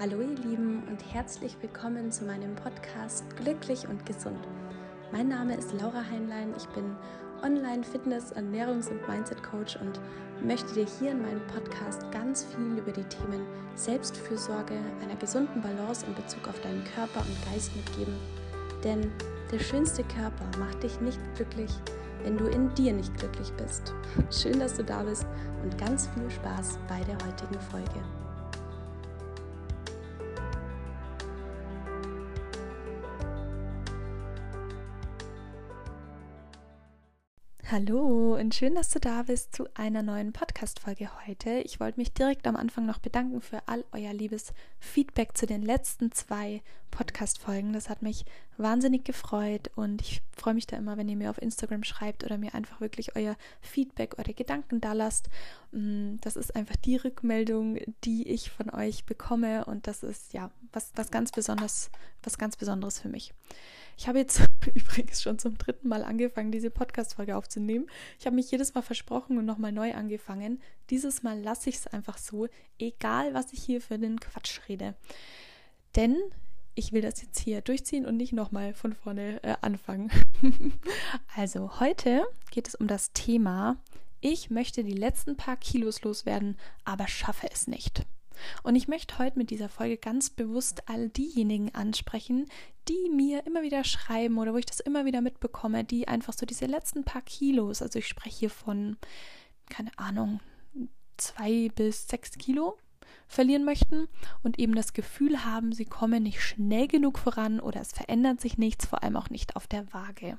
Hallo 0.00 0.22
ihr 0.22 0.34
Lieben 0.48 0.82
und 0.88 1.12
herzlich 1.12 1.54
willkommen 1.60 2.10
zu 2.10 2.24
meinem 2.24 2.54
Podcast 2.54 3.22
Glücklich 3.36 3.86
und 3.86 4.06
Gesund. 4.06 4.48
Mein 5.12 5.28
Name 5.28 5.54
ist 5.54 5.74
Laura 5.78 6.02
Heinlein, 6.10 6.54
ich 6.56 6.66
bin 6.68 6.96
Online-Fitness-, 7.42 8.34
Ernährungs- 8.34 8.88
und 8.88 9.06
Mindset-Coach 9.06 9.76
und 9.76 10.00
möchte 10.42 10.72
dir 10.72 10.86
hier 10.98 11.10
in 11.10 11.20
meinem 11.20 11.46
Podcast 11.48 12.10
ganz 12.12 12.44
viel 12.44 12.78
über 12.78 12.92
die 12.92 13.04
Themen 13.04 13.44
Selbstfürsorge, 13.74 14.78
einer 15.02 15.16
gesunden 15.16 15.60
Balance 15.60 16.06
in 16.06 16.14
Bezug 16.14 16.48
auf 16.48 16.58
deinen 16.62 16.82
Körper 16.94 17.20
und 17.20 17.52
Geist 17.52 17.76
mitgeben. 17.76 18.14
Denn 18.82 19.12
der 19.52 19.58
schönste 19.58 20.02
Körper 20.04 20.46
macht 20.58 20.82
dich 20.82 20.98
nicht 21.02 21.20
glücklich, 21.34 21.72
wenn 22.22 22.38
du 22.38 22.46
in 22.46 22.72
dir 22.74 22.94
nicht 22.94 23.14
glücklich 23.18 23.52
bist. 23.58 23.92
Schön, 24.30 24.60
dass 24.60 24.72
du 24.72 24.82
da 24.82 25.02
bist 25.02 25.26
und 25.62 25.76
ganz 25.76 26.08
viel 26.14 26.30
Spaß 26.30 26.78
bei 26.88 27.04
der 27.04 27.18
heutigen 27.26 27.60
Folge. 27.70 28.00
Hallo 37.72 38.34
und 38.34 38.52
schön, 38.52 38.74
dass 38.74 38.90
du 38.90 38.98
da 38.98 39.22
bist 39.22 39.54
zu 39.54 39.68
einer 39.74 40.02
neuen 40.02 40.32
Podcast-Folge 40.32 41.08
heute. 41.24 41.60
Ich 41.60 41.78
wollte 41.78 42.00
mich 42.00 42.12
direkt 42.12 42.48
am 42.48 42.56
Anfang 42.56 42.84
noch 42.84 42.98
bedanken 42.98 43.40
für 43.40 43.62
all 43.68 43.84
euer 43.92 44.12
liebes 44.12 44.52
Feedback 44.80 45.36
zu 45.36 45.46
den 45.46 45.62
letzten 45.62 46.10
zwei 46.10 46.62
Podcast-Folgen. 46.90 47.72
Das 47.72 47.88
hat 47.88 48.02
mich 48.02 48.24
wahnsinnig 48.62 49.04
gefreut 49.04 49.70
und 49.74 50.00
ich 50.02 50.22
freue 50.36 50.54
mich 50.54 50.66
da 50.66 50.76
immer, 50.76 50.96
wenn 50.96 51.08
ihr 51.08 51.16
mir 51.16 51.30
auf 51.30 51.40
Instagram 51.40 51.84
schreibt 51.84 52.24
oder 52.24 52.38
mir 52.38 52.54
einfach 52.54 52.80
wirklich 52.80 53.16
euer 53.16 53.36
Feedback, 53.60 54.18
eure 54.18 54.34
Gedanken 54.34 54.80
da 54.80 54.92
lasst. 54.92 55.28
Mm, 55.72 56.16
das 56.20 56.36
ist 56.36 56.54
einfach 56.56 56.76
die 56.76 56.96
Rückmeldung, 56.96 57.78
die 58.04 58.28
ich 58.28 58.50
von 58.50 58.70
euch 58.70 59.04
bekomme 59.04 59.64
und 59.64 59.86
das 59.86 60.02
ist 60.02 60.32
ja 60.32 60.50
was, 60.72 60.92
was 60.94 61.10
ganz 61.10 61.32
besonders, 61.32 61.90
was 62.22 62.38
ganz 62.38 62.56
Besonderes 62.56 63.00
für 63.00 63.08
mich. 63.08 63.32
Ich 63.96 64.08
habe 64.08 64.18
jetzt 64.18 64.40
übrigens 64.74 65.20
schon 65.20 65.38
zum 65.38 65.58
dritten 65.58 65.88
Mal 65.88 66.04
angefangen, 66.04 66.52
diese 66.52 66.70
Podcast-Folge 66.70 67.36
aufzunehmen. 67.36 67.86
Ich 68.18 68.26
habe 68.26 68.36
mich 68.36 68.50
jedes 68.50 68.74
Mal 68.74 68.82
versprochen 68.82 69.36
und 69.36 69.44
nochmal 69.44 69.72
neu 69.72 69.94
angefangen. 69.94 70.60
Dieses 70.88 71.22
Mal 71.22 71.40
lasse 71.40 71.68
ich 71.68 71.76
es 71.76 71.86
einfach 71.86 72.16
so, 72.16 72.48
egal 72.78 73.34
was 73.34 73.52
ich 73.52 73.62
hier 73.62 73.80
für 73.80 73.98
den 73.98 74.18
Quatsch 74.18 74.60
rede. 74.68 74.94
Denn 75.96 76.16
ich 76.74 76.92
will 76.92 77.02
das 77.02 77.20
jetzt 77.22 77.38
hier 77.38 77.60
durchziehen 77.60 78.06
und 78.06 78.16
nicht 78.16 78.32
nochmal 78.32 78.74
von 78.74 78.92
vorne 78.92 79.42
äh, 79.42 79.56
anfangen. 79.60 80.10
also, 81.36 81.80
heute 81.80 82.26
geht 82.50 82.68
es 82.68 82.74
um 82.74 82.86
das 82.86 83.12
Thema, 83.12 83.76
ich 84.20 84.50
möchte 84.50 84.84
die 84.84 84.92
letzten 84.92 85.36
paar 85.36 85.56
Kilos 85.56 86.02
loswerden, 86.02 86.56
aber 86.84 87.08
schaffe 87.08 87.48
es 87.50 87.66
nicht. 87.66 88.04
Und 88.62 88.76
ich 88.76 88.88
möchte 88.88 89.18
heute 89.18 89.38
mit 89.38 89.50
dieser 89.50 89.68
Folge 89.68 89.96
ganz 89.96 90.30
bewusst 90.30 90.88
all 90.88 91.08
diejenigen 91.08 91.74
ansprechen, 91.74 92.46
die 92.88 93.10
mir 93.14 93.46
immer 93.46 93.62
wieder 93.62 93.84
schreiben 93.84 94.38
oder 94.38 94.52
wo 94.52 94.58
ich 94.58 94.66
das 94.66 94.80
immer 94.80 95.04
wieder 95.04 95.20
mitbekomme, 95.20 95.84
die 95.84 96.08
einfach 96.08 96.32
so 96.32 96.46
diese 96.46 96.66
letzten 96.66 97.04
paar 97.04 97.22
Kilos, 97.22 97.82
also 97.82 97.98
ich 97.98 98.08
spreche 98.08 98.38
hier 98.38 98.50
von, 98.50 98.96
keine 99.68 99.90
Ahnung, 99.98 100.40
zwei 101.16 101.70
bis 101.74 102.08
sechs 102.08 102.32
Kilo 102.32 102.78
verlieren 103.26 103.64
möchten 103.64 104.08
und 104.42 104.58
eben 104.58 104.74
das 104.74 104.92
Gefühl 104.92 105.44
haben, 105.44 105.72
sie 105.72 105.84
kommen 105.84 106.22
nicht 106.22 106.42
schnell 106.42 106.88
genug 106.88 107.18
voran 107.18 107.60
oder 107.60 107.80
es 107.80 107.92
verändert 107.92 108.40
sich 108.40 108.58
nichts, 108.58 108.86
vor 108.86 109.02
allem 109.02 109.16
auch 109.16 109.30
nicht 109.30 109.56
auf 109.56 109.66
der 109.66 109.92
Waage. 109.92 110.38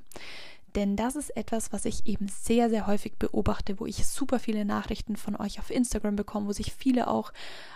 Denn 0.76 0.96
das 0.96 1.16
ist 1.16 1.36
etwas, 1.36 1.74
was 1.74 1.86
ich 1.86 2.06
eben 2.06 2.28
sehr, 2.28 2.70
sehr 2.70 2.88
häufig 2.88 3.18
beobachte, 3.18 3.80
wo 3.80 3.86
ich 3.86 4.08
super 4.08 4.40
viele 4.40 4.64
Nachrichten 4.64 5.18
von 5.18 5.36
euch 5.36 5.60
auf 5.60 5.70
Instagram 5.70 6.16
bekomme, 6.16 6.48
wo 6.48 6.54
sich 6.54 6.74
viele 6.74 7.08
auch 7.08 7.34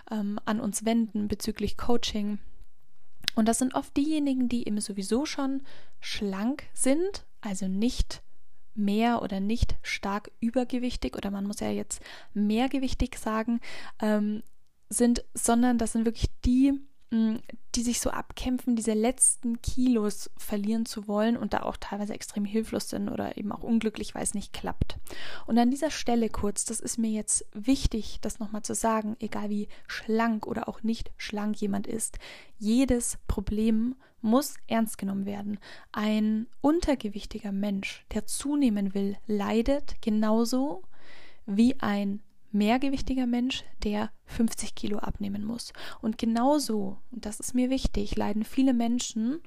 ähm, 0.09 0.39
an 0.45 0.59
uns 0.61 0.85
wenden 0.85 1.27
bezüglich 1.27 1.77
Coaching. 1.77 2.39
Und 3.35 3.47
das 3.49 3.59
sind 3.59 3.75
oft 3.75 3.95
diejenigen, 3.97 4.47
die 4.47 4.65
eben 4.65 4.79
sowieso 4.79 5.25
schon 5.25 5.61
schlank 5.99 6.63
sind, 6.73 7.25
also 7.41 7.67
nicht 7.67 8.21
mehr 8.75 9.21
oder 9.21 9.39
nicht 9.39 9.75
stark 9.81 10.31
übergewichtig 10.39 11.15
oder 11.15 11.31
man 11.31 11.45
muss 11.45 11.59
ja 11.59 11.69
jetzt 11.69 12.01
mehrgewichtig 12.33 13.17
sagen, 13.17 13.59
ähm, 14.01 14.43
sind, 14.89 15.23
sondern 15.33 15.77
das 15.77 15.93
sind 15.93 16.05
wirklich 16.05 16.29
die, 16.45 16.73
die 17.11 17.81
sich 17.81 17.99
so 17.99 18.09
abkämpfen, 18.09 18.75
diese 18.75 18.93
letzten 18.93 19.61
Kilos 19.61 20.29
verlieren 20.37 20.85
zu 20.85 21.07
wollen 21.07 21.37
und 21.37 21.53
da 21.53 21.63
auch 21.63 21.77
teilweise 21.77 22.13
extrem 22.13 22.45
hilflos 22.45 22.89
sind 22.89 23.09
oder 23.09 23.37
eben 23.37 23.51
auch 23.51 23.63
unglücklich, 23.63 24.15
weil 24.15 24.23
es 24.23 24.33
nicht 24.33 24.53
klappt. 24.53 24.97
Und 25.45 25.57
an 25.57 25.69
dieser 25.69 25.91
Stelle 25.91 26.29
kurz, 26.29 26.65
das 26.65 26.79
ist 26.79 26.97
mir 26.97 27.11
jetzt 27.11 27.45
wichtig, 27.53 28.19
das 28.21 28.39
nochmal 28.39 28.63
zu 28.63 28.73
sagen, 28.75 29.15
egal 29.19 29.49
wie 29.49 29.67
schlank 29.87 30.47
oder 30.47 30.67
auch 30.67 30.83
nicht 30.83 31.11
schlank 31.17 31.61
jemand 31.61 31.87
ist, 31.87 32.17
jedes 32.57 33.17
Problem 33.27 33.95
muss 34.21 34.55
ernst 34.67 34.97
genommen 34.97 35.25
werden. 35.25 35.59
Ein 35.91 36.47
untergewichtiger 36.61 37.51
Mensch, 37.51 38.05
der 38.13 38.25
zunehmen 38.25 38.93
will, 38.93 39.17
leidet 39.27 40.01
genauso 40.01 40.81
wie 41.45 41.79
ein 41.79 42.21
mehrgewichtiger 42.55 43.27
Mensch, 43.27 43.63
der 43.83 44.09
50 44.25 44.73
Kilo 44.73 44.97
abnehmen 44.97 45.45
muss. 45.45 45.73
Und 46.01 46.17
genauso, 46.17 46.97
und 47.11 47.25
das 47.25 47.39
ist 47.39 47.53
mir 47.53 47.69
wichtig, 47.69 48.15
leiden 48.15 48.43
viele 48.43 48.73
Menschen 48.73 49.41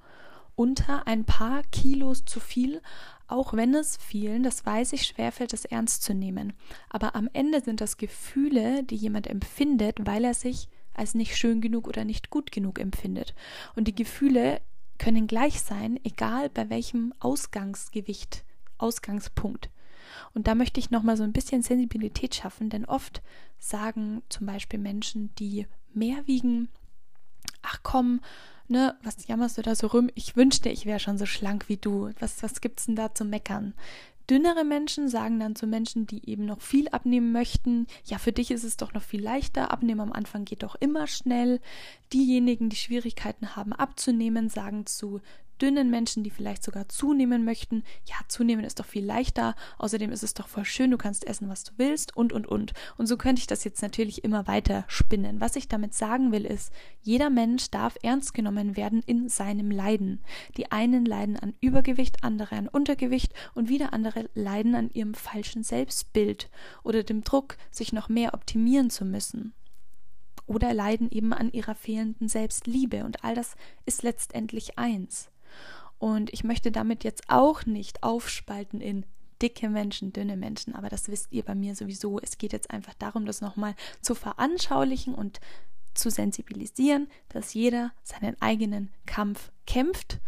unter 0.54 1.06
ein 1.06 1.24
paar 1.24 1.62
Kilos 1.70 2.24
zu 2.24 2.40
viel, 2.40 2.82
auch 3.28 3.52
wenn 3.52 3.74
es 3.74 3.96
vielen, 3.96 4.42
das 4.42 4.64
weiß 4.66 4.92
ich, 4.92 5.04
schwerfällt, 5.06 5.52
das 5.52 5.64
ernst 5.64 6.02
zu 6.02 6.14
nehmen. 6.14 6.52
Aber 6.90 7.14
am 7.14 7.28
Ende 7.32 7.60
sind 7.60 7.80
das 7.80 7.96
Gefühle, 7.96 8.82
die 8.82 8.96
jemand 8.96 9.26
empfindet, 9.26 10.04
weil 10.04 10.24
er 10.24 10.34
sich 10.34 10.68
als 10.94 11.14
nicht 11.14 11.36
schön 11.36 11.60
genug 11.60 11.86
oder 11.86 12.04
nicht 12.04 12.30
gut 12.30 12.50
genug 12.50 12.80
empfindet. 12.80 13.34
Und 13.76 13.86
die 13.86 13.94
Gefühle 13.94 14.60
können 14.98 15.28
gleich 15.28 15.60
sein, 15.60 16.00
egal 16.02 16.50
bei 16.50 16.68
welchem 16.70 17.14
Ausgangsgewicht, 17.20 18.44
Ausgangspunkt. 18.78 19.70
Und 20.34 20.46
da 20.46 20.54
möchte 20.54 20.80
ich 20.80 20.90
nochmal 20.90 21.16
so 21.16 21.24
ein 21.24 21.32
bisschen 21.32 21.62
Sensibilität 21.62 22.34
schaffen, 22.34 22.70
denn 22.70 22.84
oft 22.84 23.22
sagen 23.58 24.22
zum 24.28 24.46
Beispiel 24.46 24.78
Menschen, 24.78 25.34
die 25.38 25.66
mehr 25.92 26.26
wiegen, 26.26 26.68
ach 27.62 27.80
komm, 27.82 28.20
ne, 28.68 28.96
was 29.02 29.26
jammerst 29.26 29.58
du 29.58 29.62
da 29.62 29.74
so 29.74 29.88
rum? 29.88 30.10
Ich 30.14 30.36
wünschte, 30.36 30.68
ich 30.68 30.86
wäre 30.86 31.00
schon 31.00 31.18
so 31.18 31.26
schlank 31.26 31.68
wie 31.68 31.76
du. 31.76 32.10
Was, 32.20 32.42
was 32.42 32.60
gibt's 32.60 32.86
denn 32.86 32.96
da 32.96 33.14
zu 33.14 33.24
meckern? 33.24 33.74
Dünnere 34.30 34.64
Menschen 34.64 35.08
sagen 35.08 35.40
dann 35.40 35.56
zu 35.56 35.66
Menschen, 35.66 36.06
die 36.06 36.28
eben 36.28 36.44
noch 36.44 36.60
viel 36.60 36.88
abnehmen 36.90 37.32
möchten, 37.32 37.86
ja, 38.04 38.18
für 38.18 38.32
dich 38.32 38.50
ist 38.50 38.62
es 38.62 38.76
doch 38.76 38.92
noch 38.92 39.02
viel 39.02 39.22
leichter, 39.22 39.70
abnehmen 39.70 40.02
am 40.02 40.12
Anfang 40.12 40.44
geht 40.44 40.62
doch 40.62 40.74
immer 40.74 41.06
schnell. 41.06 41.60
Diejenigen, 42.12 42.68
die 42.68 42.76
Schwierigkeiten 42.76 43.56
haben 43.56 43.72
abzunehmen, 43.72 44.50
sagen 44.50 44.84
zu 44.84 45.22
dünnen 45.60 45.90
Menschen, 45.90 46.24
die 46.24 46.30
vielleicht 46.30 46.62
sogar 46.62 46.88
zunehmen 46.88 47.44
möchten. 47.44 47.84
Ja, 48.06 48.16
zunehmen 48.28 48.64
ist 48.64 48.80
doch 48.80 48.86
viel 48.86 49.04
leichter. 49.04 49.54
Außerdem 49.78 50.10
ist 50.12 50.22
es 50.22 50.34
doch 50.34 50.48
voll 50.48 50.64
schön, 50.64 50.90
du 50.90 50.98
kannst 50.98 51.26
essen, 51.26 51.48
was 51.48 51.64
du 51.64 51.72
willst 51.76 52.16
und, 52.16 52.32
und, 52.32 52.46
und. 52.46 52.72
Und 52.96 53.06
so 53.06 53.16
könnte 53.16 53.40
ich 53.40 53.46
das 53.46 53.64
jetzt 53.64 53.82
natürlich 53.82 54.24
immer 54.24 54.46
weiter 54.46 54.84
spinnen. 54.88 55.40
Was 55.40 55.56
ich 55.56 55.68
damit 55.68 55.94
sagen 55.94 56.32
will, 56.32 56.44
ist, 56.44 56.72
jeder 57.02 57.30
Mensch 57.30 57.70
darf 57.70 57.96
ernst 58.02 58.34
genommen 58.34 58.76
werden 58.76 59.02
in 59.06 59.28
seinem 59.28 59.70
Leiden. 59.70 60.20
Die 60.56 60.70
einen 60.72 61.04
leiden 61.04 61.36
an 61.36 61.54
Übergewicht, 61.60 62.24
andere 62.24 62.56
an 62.56 62.68
Untergewicht 62.68 63.32
und 63.54 63.68
wieder 63.68 63.92
andere 63.92 64.28
leiden 64.34 64.74
an 64.74 64.90
ihrem 64.90 65.14
falschen 65.14 65.62
Selbstbild 65.62 66.50
oder 66.82 67.02
dem 67.02 67.24
Druck, 67.24 67.56
sich 67.70 67.92
noch 67.92 68.08
mehr 68.08 68.34
optimieren 68.34 68.90
zu 68.90 69.04
müssen 69.04 69.54
oder 70.48 70.72
leiden 70.74 71.10
eben 71.10 71.32
an 71.32 71.52
ihrer 71.52 71.74
fehlenden 71.74 72.28
Selbstliebe. 72.28 73.04
Und 73.04 73.22
all 73.22 73.34
das 73.34 73.54
ist 73.84 74.02
letztendlich 74.02 74.78
eins. 74.78 75.30
Und 75.98 76.32
ich 76.32 76.44
möchte 76.44 76.70
damit 76.70 77.04
jetzt 77.04 77.24
auch 77.28 77.66
nicht 77.66 78.02
aufspalten 78.02 78.80
in 78.80 79.04
dicke 79.42 79.68
Menschen, 79.68 80.12
dünne 80.12 80.36
Menschen, 80.36 80.74
aber 80.74 80.88
das 80.88 81.08
wisst 81.08 81.32
ihr 81.32 81.44
bei 81.44 81.54
mir 81.54 81.74
sowieso. 81.74 82.18
Es 82.20 82.38
geht 82.38 82.52
jetzt 82.52 82.70
einfach 82.70 82.94
darum, 82.94 83.26
das 83.26 83.40
nochmal 83.40 83.74
zu 84.00 84.14
veranschaulichen 84.14 85.14
und 85.14 85.40
zu 85.94 86.10
sensibilisieren, 86.10 87.08
dass 87.28 87.54
jeder 87.54 87.92
seinen 88.02 88.40
eigenen 88.40 88.90
Kampf 89.06 89.50
kämpft 89.66 90.18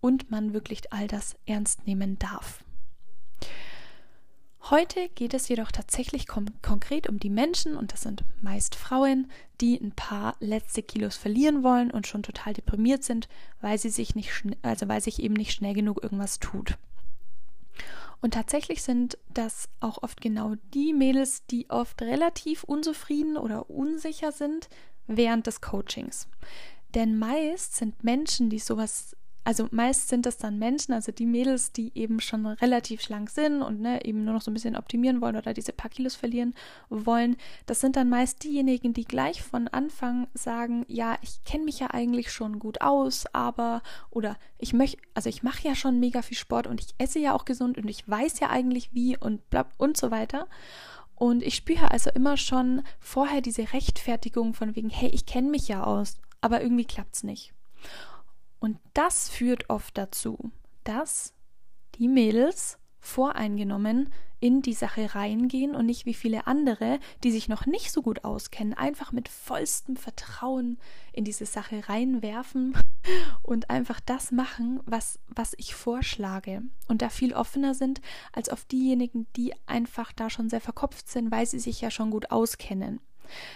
und 0.00 0.30
man 0.30 0.52
wirklich 0.52 0.92
all 0.92 1.08
das 1.08 1.36
ernst 1.46 1.86
nehmen 1.86 2.18
darf. 2.18 2.64
Heute 4.68 5.08
geht 5.10 5.32
es 5.32 5.46
jedoch 5.46 5.70
tatsächlich 5.70 6.26
konkret 6.26 7.08
um 7.08 7.20
die 7.20 7.30
Menschen, 7.30 7.76
und 7.76 7.92
das 7.92 8.02
sind 8.02 8.24
meist 8.40 8.74
Frauen, 8.74 9.30
die 9.60 9.80
ein 9.80 9.92
paar 9.92 10.34
letzte 10.40 10.82
Kilos 10.82 11.16
verlieren 11.16 11.62
wollen 11.62 11.92
und 11.92 12.08
schon 12.08 12.24
total 12.24 12.52
deprimiert 12.52 13.04
sind, 13.04 13.28
weil 13.60 13.78
sie 13.78 13.90
sich 13.90 14.16
nicht, 14.16 14.30
also 14.62 14.88
weil 14.88 15.00
sich 15.00 15.22
eben 15.22 15.34
nicht 15.34 15.52
schnell 15.52 15.72
genug 15.72 16.02
irgendwas 16.02 16.40
tut. 16.40 16.78
Und 18.20 18.34
tatsächlich 18.34 18.82
sind 18.82 19.18
das 19.28 19.68
auch 19.78 20.02
oft 20.02 20.20
genau 20.20 20.54
die 20.74 20.92
Mädels, 20.92 21.46
die 21.46 21.70
oft 21.70 22.02
relativ 22.02 22.64
unzufrieden 22.64 23.36
oder 23.36 23.70
unsicher 23.70 24.32
sind 24.32 24.68
während 25.06 25.46
des 25.46 25.60
Coachings. 25.60 26.26
Denn 26.96 27.16
meist 27.16 27.76
sind 27.76 28.02
Menschen, 28.02 28.50
die 28.50 28.58
sowas 28.58 29.14
also 29.46 29.68
meist 29.70 30.08
sind 30.08 30.26
das 30.26 30.38
dann 30.38 30.58
Menschen, 30.58 30.92
also 30.92 31.12
die 31.12 31.24
Mädels, 31.24 31.70
die 31.70 31.92
eben 31.94 32.18
schon 32.18 32.46
relativ 32.46 33.00
schlank 33.00 33.30
sind 33.30 33.62
und 33.62 33.80
ne, 33.80 34.04
eben 34.04 34.24
nur 34.24 34.34
noch 34.34 34.42
so 34.42 34.50
ein 34.50 34.54
bisschen 34.54 34.74
optimieren 34.74 35.20
wollen 35.20 35.36
oder 35.36 35.54
diese 35.54 35.72
paar 35.72 35.88
Kilos 35.88 36.16
verlieren 36.16 36.52
wollen. 36.88 37.36
Das 37.66 37.80
sind 37.80 37.94
dann 37.94 38.08
meist 38.08 38.42
diejenigen, 38.42 38.92
die 38.92 39.04
gleich 39.04 39.44
von 39.44 39.68
Anfang 39.68 40.26
sagen, 40.34 40.84
ja, 40.88 41.16
ich 41.22 41.44
kenne 41.44 41.62
mich 41.62 41.78
ja 41.78 41.92
eigentlich 41.92 42.32
schon 42.32 42.58
gut 42.58 42.80
aus, 42.80 43.26
aber 43.32 43.82
oder 44.10 44.36
ich 44.58 44.72
möchte, 44.72 44.98
also 45.14 45.28
ich 45.28 45.44
mache 45.44 45.68
ja 45.68 45.76
schon 45.76 46.00
mega 46.00 46.22
viel 46.22 46.36
Sport 46.36 46.66
und 46.66 46.80
ich 46.80 46.96
esse 46.98 47.20
ja 47.20 47.32
auch 47.32 47.44
gesund 47.44 47.78
und 47.78 47.88
ich 47.88 48.08
weiß 48.08 48.40
ja 48.40 48.50
eigentlich 48.50 48.94
wie 48.94 49.16
und 49.16 49.48
bla 49.48 49.66
und 49.78 49.96
so 49.96 50.10
weiter. 50.10 50.48
Und 51.14 51.44
ich 51.44 51.54
spüre 51.54 51.92
also 51.92 52.10
immer 52.10 52.36
schon 52.36 52.82
vorher 52.98 53.42
diese 53.42 53.72
Rechtfertigung 53.72 54.54
von 54.54 54.74
wegen, 54.74 54.90
hey, 54.90 55.10
ich 55.10 55.24
kenne 55.24 55.50
mich 55.50 55.68
ja 55.68 55.84
aus, 55.84 56.16
aber 56.40 56.62
irgendwie 56.62 56.84
klappt 56.84 57.14
es 57.14 57.22
nicht. 57.22 57.52
Und 58.58 58.78
das 58.94 59.28
führt 59.28 59.70
oft 59.70 59.96
dazu, 59.98 60.50
dass 60.84 61.34
die 61.96 62.08
Mädels 62.08 62.78
voreingenommen 63.00 64.12
in 64.38 64.60
die 64.60 64.74
Sache 64.74 65.14
reingehen 65.14 65.74
und 65.74 65.86
nicht 65.86 66.04
wie 66.04 66.14
viele 66.14 66.46
andere, 66.46 67.00
die 67.24 67.30
sich 67.30 67.48
noch 67.48 67.64
nicht 67.64 67.90
so 67.90 68.02
gut 68.02 68.24
auskennen, 68.24 68.74
einfach 68.74 69.12
mit 69.12 69.28
vollstem 69.28 69.96
Vertrauen 69.96 70.78
in 71.12 71.24
diese 71.24 71.46
Sache 71.46 71.88
reinwerfen 71.88 72.76
und 73.42 73.70
einfach 73.70 74.00
das 74.00 74.32
machen, 74.32 74.80
was, 74.84 75.18
was 75.28 75.54
ich 75.56 75.74
vorschlage. 75.74 76.62
Und 76.86 77.00
da 77.00 77.08
viel 77.08 77.32
offener 77.32 77.74
sind 77.74 78.00
als 78.32 78.50
auf 78.50 78.64
diejenigen, 78.66 79.26
die 79.36 79.54
einfach 79.66 80.12
da 80.12 80.28
schon 80.28 80.50
sehr 80.50 80.60
verkopft 80.60 81.08
sind, 81.08 81.30
weil 81.30 81.46
sie 81.46 81.58
sich 81.58 81.80
ja 81.80 81.90
schon 81.90 82.10
gut 82.10 82.30
auskennen. 82.30 83.00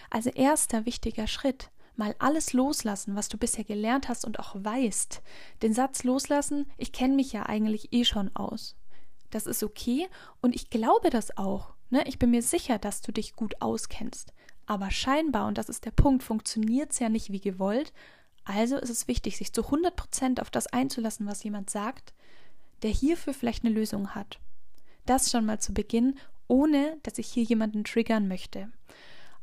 Also 0.08 0.30
erster 0.30 0.86
wichtiger 0.86 1.26
Schritt, 1.26 1.70
mal 2.00 2.16
alles 2.18 2.54
loslassen, 2.54 3.14
was 3.14 3.28
du 3.28 3.36
bisher 3.36 3.62
gelernt 3.62 4.08
hast 4.08 4.24
und 4.24 4.40
auch 4.40 4.56
weißt. 4.56 5.22
Den 5.62 5.74
Satz 5.74 6.02
loslassen, 6.02 6.66
ich 6.78 6.92
kenne 6.92 7.14
mich 7.14 7.32
ja 7.32 7.44
eigentlich 7.44 7.92
eh 7.92 8.04
schon 8.04 8.34
aus. 8.34 8.74
Das 9.28 9.46
ist 9.46 9.62
okay 9.62 10.08
und 10.40 10.56
ich 10.56 10.70
glaube 10.70 11.10
das 11.10 11.36
auch. 11.36 11.74
Ne? 11.90 12.02
Ich 12.08 12.18
bin 12.18 12.30
mir 12.30 12.42
sicher, 12.42 12.78
dass 12.78 13.02
du 13.02 13.12
dich 13.12 13.34
gut 13.34 13.60
auskennst. 13.60 14.32
Aber 14.66 14.90
scheinbar, 14.90 15.46
und 15.46 15.58
das 15.58 15.68
ist 15.68 15.84
der 15.84 15.90
Punkt, 15.90 16.22
funktioniert 16.22 16.92
es 16.92 17.00
ja 17.00 17.08
nicht 17.08 17.30
wie 17.30 17.40
gewollt. 17.40 17.92
Also 18.44 18.78
ist 18.78 18.90
es 18.90 19.06
wichtig, 19.06 19.36
sich 19.36 19.52
zu 19.52 19.62
100% 19.62 20.40
auf 20.40 20.50
das 20.50 20.68
einzulassen, 20.68 21.26
was 21.26 21.44
jemand 21.44 21.68
sagt, 21.68 22.14
der 22.82 22.90
hierfür 22.90 23.34
vielleicht 23.34 23.64
eine 23.64 23.74
Lösung 23.74 24.14
hat. 24.14 24.40
Das 25.04 25.30
schon 25.30 25.44
mal 25.44 25.60
zu 25.60 25.74
Beginn, 25.74 26.18
ohne 26.48 26.96
dass 27.02 27.18
ich 27.18 27.26
hier 27.26 27.42
jemanden 27.42 27.84
triggern 27.84 28.26
möchte. 28.26 28.70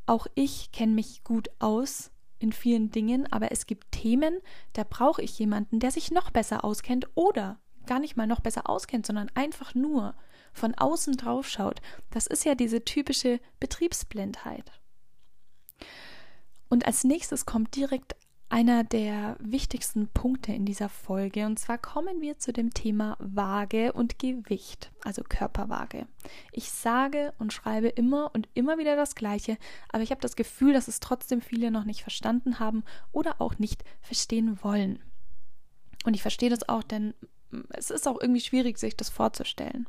Auch 0.08 0.26
ich 0.34 0.72
kenne 0.72 0.94
mich 0.94 1.24
gut 1.24 1.50
aus 1.60 2.10
in 2.40 2.52
vielen 2.52 2.92
Dingen, 2.92 3.32
aber 3.32 3.52
es 3.52 3.66
gibt 3.66 3.92
Themen, 3.92 4.40
da 4.74 4.84
brauche 4.84 5.22
ich 5.22 5.38
jemanden, 5.40 5.80
der 5.80 5.92
sich 5.92 6.12
noch 6.12 6.32
besser 6.32 6.64
auskennt 6.64 7.08
oder 7.16 7.60
gar 7.86 8.00
nicht 8.00 8.18
mal 8.18 8.28
noch 8.28 8.42
besser 8.42 8.70
auskennt, 8.70 9.06
sondern 9.06 9.32
einfach 9.34 9.74
nur 9.74 10.14
von 10.54 10.76
außen 10.76 11.18
drauf 11.18 11.48
schaut. 11.48 11.82
Das 12.12 12.28
ist 12.28 12.46
ja 12.46 12.56
diese 12.56 12.84
typische 12.84 13.40
Betriebsblindheit. 13.60 14.72
Und 16.70 16.86
als 16.86 17.04
nächstes 17.04 17.46
kommt 17.46 17.76
direkt 17.76 18.16
einer 18.50 18.84
der 18.84 19.36
wichtigsten 19.40 20.08
Punkte 20.08 20.54
in 20.54 20.66
dieser 20.66 20.90
Folge. 20.90 21.46
Und 21.46 21.60
zwar 21.60 21.78
kommen 21.78 22.22
wir 22.22 22.38
zu 22.38 22.54
dem 22.54 22.74
Thema 22.74 23.18
Waage 23.20 23.92
und 23.94 24.20
Gewicht, 24.20 24.92
also 25.04 25.22
Körperwaage. 25.28 26.08
Ich 26.52 26.72
sage 26.72 27.34
und 27.40 27.52
schreibe 27.52 27.90
immer 27.90 28.32
und 28.34 28.48
immer 28.54 28.78
wieder 28.78 28.96
das 28.96 29.16
Gleiche, 29.16 29.58
aber 29.90 30.04
ich 30.04 30.12
habe 30.12 30.22
das 30.22 30.36
Gefühl, 30.36 30.74
dass 30.74 30.88
es 30.88 31.00
trotzdem 31.00 31.42
viele 31.42 31.72
noch 31.72 31.84
nicht 31.84 32.02
verstanden 32.02 32.60
haben 32.60 32.84
oder 33.12 33.42
auch 33.42 33.58
nicht 33.60 33.84
verstehen 34.02 34.60
wollen. 34.64 35.00
Und 36.06 36.14
ich 36.14 36.22
verstehe 36.22 36.50
das 36.50 36.70
auch, 36.70 36.84
denn 36.84 37.14
es 37.70 37.90
ist 37.90 38.08
auch 38.08 38.20
irgendwie 38.20 38.42
schwierig, 38.42 38.78
sich 38.78 38.96
das 38.96 39.10
vorzustellen. 39.10 39.88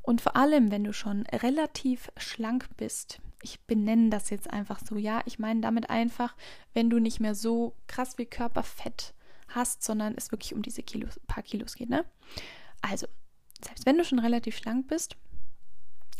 Und 0.00 0.20
vor 0.20 0.36
allem, 0.36 0.70
wenn 0.70 0.84
du 0.84 0.92
schon 0.92 1.26
relativ 1.26 2.10
schlank 2.16 2.68
bist, 2.76 3.20
ich 3.44 3.60
benenne 3.60 4.10
das 4.10 4.30
jetzt 4.30 4.50
einfach 4.50 4.80
so, 4.84 4.96
ja, 4.96 5.22
ich 5.26 5.38
meine 5.38 5.60
damit 5.60 5.90
einfach, 5.90 6.34
wenn 6.72 6.90
du 6.90 6.98
nicht 6.98 7.20
mehr 7.20 7.34
so 7.34 7.76
krass 7.86 8.18
wie 8.18 8.26
Körperfett 8.26 9.14
hast, 9.48 9.84
sondern 9.84 10.14
es 10.16 10.32
wirklich 10.32 10.54
um 10.54 10.62
diese 10.62 10.82
Kilos, 10.82 11.20
paar 11.26 11.42
Kilos 11.42 11.76
geht, 11.76 11.90
ne? 11.90 12.04
Also, 12.80 13.06
selbst 13.64 13.86
wenn 13.86 13.98
du 13.98 14.04
schon 14.04 14.18
relativ 14.18 14.56
schlank 14.56 14.88
bist, 14.88 15.16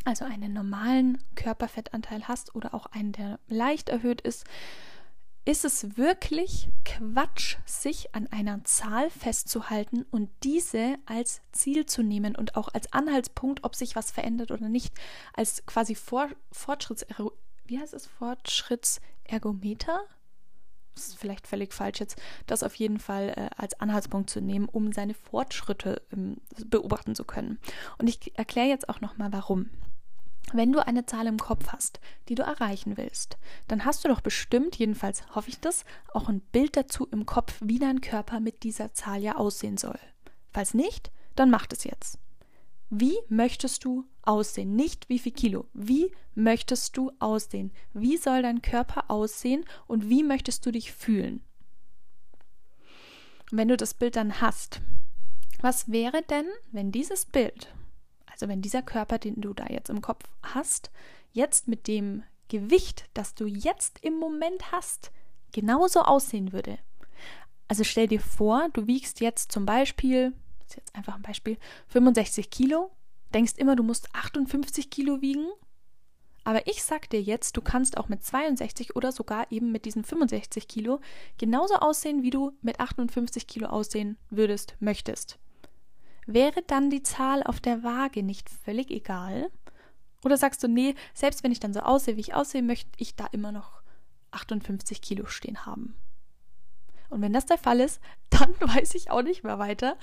also 0.05 0.26
einen 0.26 0.53
normalen 0.53 1.19
Körperfettanteil 1.35 2.29
hast 2.29 2.55
oder 2.55 2.75
auch 2.75 2.87
einen, 2.87 3.12
der 3.12 3.41
leicht 3.49 3.88
erhöht 3.88 4.20
ist, 4.20 4.44
ist 5.44 5.64
es 5.64 5.96
wirklich 5.96 6.70
Quatsch, 6.85 7.56
sich 7.67 8.14
an 8.14 8.26
einer 8.29 8.64
Zahl 8.64 9.11
festzuhalten 9.11 10.05
und 10.11 10.31
diese 10.43 10.96
als 11.06 11.43
Ziel 11.52 11.87
zu 11.87 12.02
nehmen 12.02 12.35
und 12.35 12.56
auch 12.56 12.69
als 12.73 12.93
Anhaltspunkt, 12.93 13.62
ob 13.62 13.75
sich 13.75 13.94
was 13.94 14.11
verändert 14.11 14.50
oder 14.50 14.69
nicht, 14.69 14.94
als 15.35 15.64
quasi 15.67 15.94
Vor 15.94 16.29
Fortschritts 16.50 17.06
wie 17.67 17.79
heißt 17.79 17.94
es 17.94 18.06
Fortschrittsergometer? 18.06 20.00
Das 20.94 21.08
ist 21.08 21.19
vielleicht 21.19 21.46
völlig 21.46 21.73
falsch 21.73 22.00
jetzt, 22.00 22.20
das 22.46 22.62
auf 22.62 22.75
jeden 22.76 23.00
Fall 23.00 23.31
äh, 23.37 23.50
als 23.56 23.81
Anhaltspunkt 23.81 24.31
zu 24.31 24.41
nehmen, 24.41 24.69
um 24.69 24.93
seine 24.93 25.14
Fortschritte 25.14 26.02
ähm, 26.12 26.37
beobachten 26.67 27.14
zu 27.14 27.25
können. 27.25 27.58
Und 27.99 28.08
ich 28.08 28.38
erkläre 28.38 28.69
jetzt 28.69 28.88
auch 28.88 29.00
noch 29.00 29.17
mal, 29.17 29.32
warum. 29.32 29.70
Wenn 30.52 30.73
du 30.73 30.87
eine 30.87 31.06
Zahl 31.06 31.26
im 31.26 31.38
Kopf 31.38 31.69
hast, 31.69 32.00
die 32.29 32.35
du 32.35 32.43
erreichen 32.43 32.96
willst, 32.96 33.38
dann 33.67 33.85
hast 33.85 34.05
du 34.05 34.08
doch 34.08 34.20
bestimmt, 34.20 34.76
jedenfalls 34.76 35.35
hoffe 35.35 35.49
ich 35.49 35.58
das, 35.58 35.85
auch 36.12 36.29
ein 36.29 36.41
Bild 36.41 36.76
dazu 36.76 37.08
im 37.11 37.26
Kopf, 37.26 37.56
wie 37.61 37.79
dein 37.79 38.00
Körper 38.00 38.41
mit 38.41 38.62
dieser 38.62 38.93
Zahl 38.93 39.20
ja 39.20 39.37
aussehen 39.37 39.76
soll. 39.76 39.99
Falls 40.52 40.75
nicht, 40.75 41.11
dann 41.35 41.50
mach 41.50 41.67
es 41.73 41.85
jetzt. 41.85 42.19
Wie 42.91 43.17
möchtest 43.29 43.85
du 43.85 44.05
aussehen? 44.23 44.76
Nicht 44.76 45.08
wie 45.08 45.19
viel 45.19 45.32
Kilo. 45.32 45.67
Wie 45.73 46.12
möchtest 46.35 46.96
du 46.96 47.11
aussehen? 47.19 47.73
Wie 47.93 48.17
soll 48.17 48.43
dein 48.43 48.62
Körper 48.62 49.11
aussehen 49.11 49.64
und 49.87 50.08
wie 50.08 50.23
möchtest 50.23 50.64
du 50.67 50.70
dich 50.70 50.93
fühlen? 50.93 51.43
Wenn 53.50 53.69
du 53.69 53.76
das 53.76 53.94
Bild 53.94 54.17
dann 54.17 54.41
hast, 54.41 54.81
was 55.61 55.91
wäre 55.91 56.23
denn, 56.23 56.46
wenn 56.73 56.93
dieses 56.93 57.25
Bild 57.25 57.75
also 58.35 58.49
wenn 58.49 58.63
dieser 58.63 58.83
Körper, 58.83 59.19
den 59.19 59.41
du 59.41 59.55
da 59.55 59.67
jetzt 59.69 59.91
im 59.91 60.03
Kopf 60.03 60.25
hast, 60.43 60.91
jetzt 61.33 61.69
mit 61.69 61.87
dem 61.87 62.25
Gewicht, 62.49 63.09
das 63.15 63.35
du 63.37 63.47
jetzt 63.47 64.01
im 64.03 64.19
Moment 64.19 64.73
hast, 64.73 65.13
genauso 65.53 66.01
aussehen 66.03 66.53
würde. 66.53 66.79
Also 67.69 67.85
stell 67.85 68.09
dir 68.09 68.21
vor, 68.21 68.69
du 68.73 68.89
wiegst 68.89 69.21
jetzt 69.21 69.53
zum 69.53 69.65
Beispiel, 69.65 70.33
das 70.59 70.71
ist 70.71 70.77
jetzt 70.77 70.95
einfach 70.97 71.15
ein 71.15 71.23
Beispiel, 71.23 71.59
65 71.89 72.51
Kilo, 72.51 72.91
denkst 73.33 73.55
immer, 73.57 73.77
du 73.77 73.85
musst 73.85 74.13
58 74.15 74.91
Kilo 74.91 75.23
wiegen, 75.23 75.47
aber 76.43 76.67
ich 76.67 76.83
sag 76.83 77.09
dir 77.09 77.23
jetzt, 77.23 77.57
du 77.57 77.63
kannst 77.63 77.97
auch 77.97 78.09
mit 78.09 78.25
62 78.25 78.97
oder 78.97 79.13
sogar 79.13 79.51
eben 79.53 79.70
mit 79.70 79.85
diesen 79.85 80.05
65 80.05 80.67
Kilo 80.67 81.01
genauso 81.39 81.77
aussehen, 81.77 82.25
wie 82.25 82.31
du 82.31 82.53
mit 82.63 82.81
58 82.81 83.47
Kilo 83.47 83.69
aussehen 83.69 84.19
würdest, 84.29 84.77
möchtest. 84.81 85.39
Wäre 86.27 86.63
dann 86.67 86.91
die 86.91 87.03
Zahl 87.03 87.43
auf 87.43 87.61
der 87.61 87.83
Waage 87.83 88.23
nicht 88.23 88.49
völlig 88.49 88.91
egal? 88.91 89.51
Oder 90.25 90.37
sagst 90.37 90.63
du, 90.63 90.69
nee, 90.69 90.95
selbst 91.13 91.45
wenn 91.45 91.53
ich 91.53 91.61
dann 91.61 91.75
so 91.75 91.81
aussehe, 91.81 92.17
wie 92.17 92.21
ich 92.21 92.35
aussehe, 92.35 92.63
möchte 92.63 92.91
ich 92.97 93.15
da 93.15 93.27
immer 93.27 93.53
noch 93.53 93.83
58 94.31 95.03
Kilo 95.03 95.27
stehen 95.27 95.67
haben? 95.67 95.95
Und 97.11 97.21
wenn 97.21 97.33
das 97.33 97.47
der 97.47 97.59
Fall 97.59 97.81
ist, 97.81 98.01
dann 98.31 98.55
weiß 98.61 98.95
ich 98.95 99.11
auch 99.11 99.23
nicht 99.23 99.45
mehr 99.45 99.59
weiter. 99.59 99.97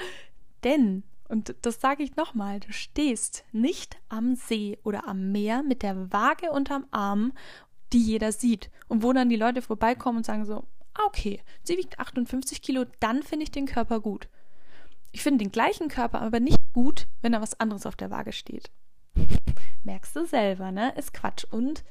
Denn, 0.64 1.04
und 1.28 1.56
das 1.64 1.82
sage 1.82 2.04
ich 2.04 2.16
nochmal, 2.16 2.60
du 2.60 2.72
stehst 2.72 3.44
nicht 3.52 3.98
am 4.10 4.36
See 4.36 4.78
oder 4.84 5.08
am 5.08 5.32
Meer 5.32 5.64
mit 5.64 5.82
der 5.82 6.12
Waage 6.14 6.52
unterm 6.52 6.86
Arm, 6.92 7.34
die 7.94 8.02
jeder 8.02 8.32
sieht. 8.32 8.70
Und 8.88 9.04
wo 9.04 9.12
dann 9.12 9.30
die 9.30 9.38
Leute 9.38 9.62
vorbeikommen 9.62 10.20
und 10.20 10.26
sagen 10.26 10.46
so, 10.46 10.66
ah, 10.94 11.06
okay, 11.08 11.42
sie 11.64 11.78
wiegt 11.78 12.00
58 12.00 12.62
Kilo, 12.62 12.86
dann 13.00 13.24
finde 13.24 13.44
ich 13.44 13.52
den 13.52 13.66
Körper 13.66 14.00
gut. 14.00 14.28
Ich 15.12 15.24
finde 15.24 15.44
den 15.44 15.52
gleichen 15.52 15.90
Körper 15.90 16.22
aber 16.22 16.40
nicht 16.40 16.60
gut, 16.74 17.08
wenn 17.22 17.34
da 17.34 17.42
was 17.42 17.60
anderes 17.60 17.86
auf 17.86 17.96
der 17.96 18.12
Waage 18.12 18.32
steht. 18.32 18.72
Merkst 19.84 20.16
du 20.16 20.26
selber, 20.26 20.72
ne? 20.72 20.94
Ist 20.96 21.14
Quatsch. 21.14 21.44
Und 21.46 21.84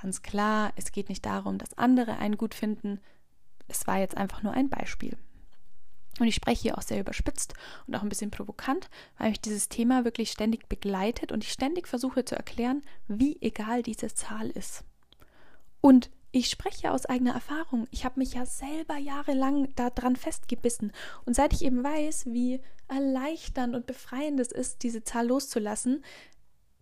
ganz 0.00 0.22
klar, 0.22 0.72
es 0.76 0.92
geht 0.92 1.08
nicht 1.08 1.24
darum, 1.26 1.58
dass 1.58 1.76
andere 1.76 2.18
einen 2.18 2.36
gut 2.36 2.54
finden. 2.54 3.00
Es 3.68 3.86
war 3.86 3.98
jetzt 3.98 4.16
einfach 4.16 4.42
nur 4.42 4.52
ein 4.52 4.68
Beispiel. 4.68 5.16
Und 6.18 6.28
ich 6.28 6.34
spreche 6.34 6.62
hier 6.62 6.78
auch 6.78 6.82
sehr 6.82 7.00
überspitzt 7.00 7.54
und 7.86 7.94
auch 7.94 8.02
ein 8.02 8.08
bisschen 8.08 8.30
provokant, 8.30 8.88
weil 9.18 9.30
mich 9.30 9.40
dieses 9.40 9.68
Thema 9.68 10.04
wirklich 10.04 10.30
ständig 10.30 10.68
begleitet 10.68 11.30
und 11.30 11.44
ich 11.44 11.52
ständig 11.52 11.88
versuche 11.88 12.24
zu 12.24 12.36
erklären, 12.36 12.82
wie 13.06 13.36
egal 13.42 13.82
diese 13.82 14.08
Zahl 14.14 14.48
ist. 14.50 14.84
Und 15.80 16.10
ich 16.38 16.50
spreche 16.50 16.92
aus 16.92 17.06
eigener 17.06 17.34
Erfahrung. 17.34 17.86
Ich 17.90 18.04
habe 18.04 18.18
mich 18.18 18.34
ja 18.34 18.44
selber 18.44 18.96
jahrelang 18.96 19.74
daran 19.74 20.16
festgebissen. 20.16 20.92
Und 21.24 21.34
seit 21.34 21.52
ich 21.52 21.62
eben 21.62 21.82
weiß, 21.82 22.26
wie 22.26 22.60
erleichternd 22.88 23.74
und 23.74 23.86
befreiend 23.86 24.38
es 24.40 24.52
ist, 24.52 24.82
diese 24.82 25.02
Zahl 25.02 25.26
loszulassen, 25.26 26.04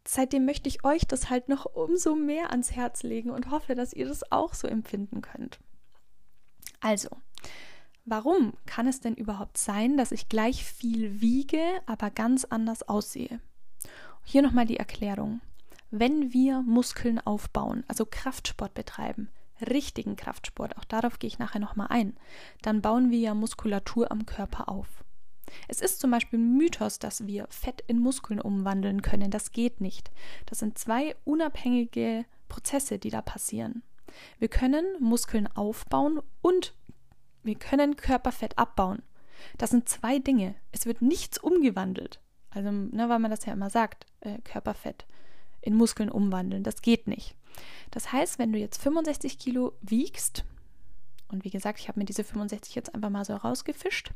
seitdem 0.07 0.45
möchte 0.45 0.69
ich 0.69 0.85
euch 0.85 1.07
das 1.07 1.31
halt 1.31 1.49
noch 1.49 1.67
umso 1.67 2.15
mehr 2.15 2.51
ans 2.51 2.73
Herz 2.73 3.03
legen 3.03 3.31
und 3.31 3.51
hoffe, 3.51 3.75
dass 3.75 3.93
ihr 3.93 4.07
das 4.07 4.31
auch 4.33 4.55
so 4.55 4.67
empfinden 4.67 5.23
könnt. 5.23 5.59
Also, 6.81 7.09
Warum 8.07 8.53
kann 8.67 8.87
es 8.87 9.01
denn 9.01 9.15
überhaupt 9.15 9.57
sein, 9.57 9.97
dass 9.97 10.13
ich 10.13 10.29
gleich 10.29 10.63
viel 10.63 11.23
wiege, 11.23 11.63
aber 11.87 12.11
ganz 12.11 12.45
anders 12.45 12.87
aussehe? 12.87 13.41
Hier 14.25 14.43
nochmal 14.43 14.67
die 14.67 14.77
Erklärung. 14.77 15.41
Wenn 15.91 16.35
wir 16.35 16.61
Muskeln 16.61 17.19
aufbauen, 17.19 17.83
also 17.89 18.05
Kraftsport 18.05 18.75
betreiben, 18.75 19.31
richtigen 19.65 20.17
Kraftsport, 20.17 20.77
auch 20.77 20.85
darauf 20.85 21.19
gehe 21.19 21.29
ich 21.29 21.39
nachher 21.39 21.61
nochmal 21.61 21.89
ein, 21.91 22.17
dann 22.63 22.83
bauen 22.83 23.11
wir 23.11 23.19
ja 23.19 23.35
Muskulatur 23.35 24.11
am 24.11 24.27
Körper 24.27 24.69
auf. 24.69 25.05
Es 25.69 25.81
ist 25.81 26.01
zum 26.01 26.11
Beispiel 26.11 26.39
ein 26.39 26.57
Mythos, 26.57 26.99
dass 26.99 27.27
wir 27.27 27.47
Fett 27.51 27.85
in 27.87 27.99
Muskeln 27.99 28.41
umwandeln 28.41 29.03
können. 29.03 29.31
Das 29.31 29.53
geht 29.53 29.81
nicht. 29.81 30.11
Das 30.47 30.59
sind 30.59 30.79
zwei 30.79 31.15
unabhängige 31.25 32.25
Prozesse, 32.49 32.99
die 32.99 33.11
da 33.11 33.23
passieren. 33.23 33.83
Wir 34.39 34.49
können 34.49 34.85
Muskeln 35.01 35.47
aufbauen 35.49 36.21
und 36.41 36.75
wir 37.43 37.57
können 37.57 37.97
Körperfett 37.97 38.59
abbauen. 38.59 39.03
Das 39.59 39.71
sind 39.71 39.89
zwei 39.89 40.19
Dinge. 40.19 40.55
Es 40.73 40.87
wird 40.87 41.03
nichts 41.03 41.39
umgewandelt. 41.39 42.21
Also, 42.51 42.71
ne, 42.71 43.09
weil 43.09 43.19
man 43.19 43.31
das 43.31 43.45
ja 43.45 43.53
immer 43.53 43.71
sagt, 43.71 44.07
äh, 44.21 44.39
Körperfett 44.43 45.07
in 45.65 45.75
Muskeln 45.75 46.11
umwandeln. 46.11 46.63
Das 46.63 46.83
geht 46.83 47.07
nicht. 47.07 47.35
Das 47.91 48.13
heißt, 48.13 48.39
wenn 48.39 48.53
du 48.53 48.59
jetzt 48.59 48.83
65 48.83 49.39
Kilo 49.39 49.73
wiegst, 49.81 50.45
und 51.29 51.45
wie 51.45 51.51
gesagt, 51.51 51.81
ich 51.81 51.89
habe 51.89 52.01
mir 52.01 52.07
diese 52.07 52.25
65 52.25 52.75
jetzt 52.75 52.95
einfach 52.95 53.11
mal 53.11 53.25
so 53.25 53.35
rausgefischt, 53.35 54.11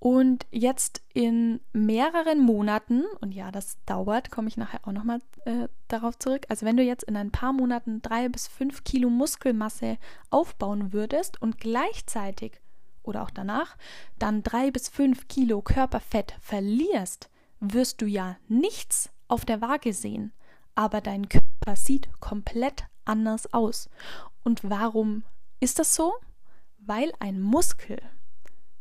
und 0.00 0.46
jetzt 0.52 1.02
in 1.12 1.60
mehreren 1.72 2.40
Monaten, 2.40 3.04
und 3.20 3.34
ja, 3.34 3.50
das 3.50 3.78
dauert, 3.84 4.30
komme 4.30 4.46
ich 4.46 4.56
nachher 4.56 4.86
auch 4.86 4.92
nochmal 4.92 5.18
äh, 5.44 5.66
darauf 5.88 6.16
zurück. 6.18 6.46
Also, 6.48 6.64
wenn 6.64 6.76
du 6.76 6.84
jetzt 6.84 7.02
in 7.02 7.16
ein 7.16 7.32
paar 7.32 7.52
Monaten 7.52 8.00
drei 8.00 8.28
bis 8.28 8.46
fünf 8.46 8.84
Kilo 8.84 9.10
Muskelmasse 9.10 9.98
aufbauen 10.30 10.92
würdest 10.92 11.42
und 11.42 11.58
gleichzeitig 11.58 12.60
oder 13.02 13.22
auch 13.22 13.30
danach 13.30 13.76
dann 14.20 14.44
drei 14.44 14.70
bis 14.70 14.88
fünf 14.88 15.26
Kilo 15.26 15.62
Körperfett 15.62 16.36
verlierst, 16.40 17.28
wirst 17.58 18.00
du 18.00 18.06
ja 18.06 18.36
nichts 18.46 19.10
auf 19.28 19.44
der 19.44 19.60
Waage 19.60 19.92
sehen. 19.92 20.32
Aber 20.74 21.00
dein 21.00 21.28
Körper 21.28 21.76
sieht 21.76 22.08
komplett 22.20 22.86
anders 23.04 23.52
aus. 23.52 23.88
Und 24.44 24.68
warum 24.68 25.24
ist 25.60 25.78
das 25.78 25.94
so? 25.94 26.14
Weil 26.78 27.12
ein 27.20 27.40
Muskel 27.40 27.98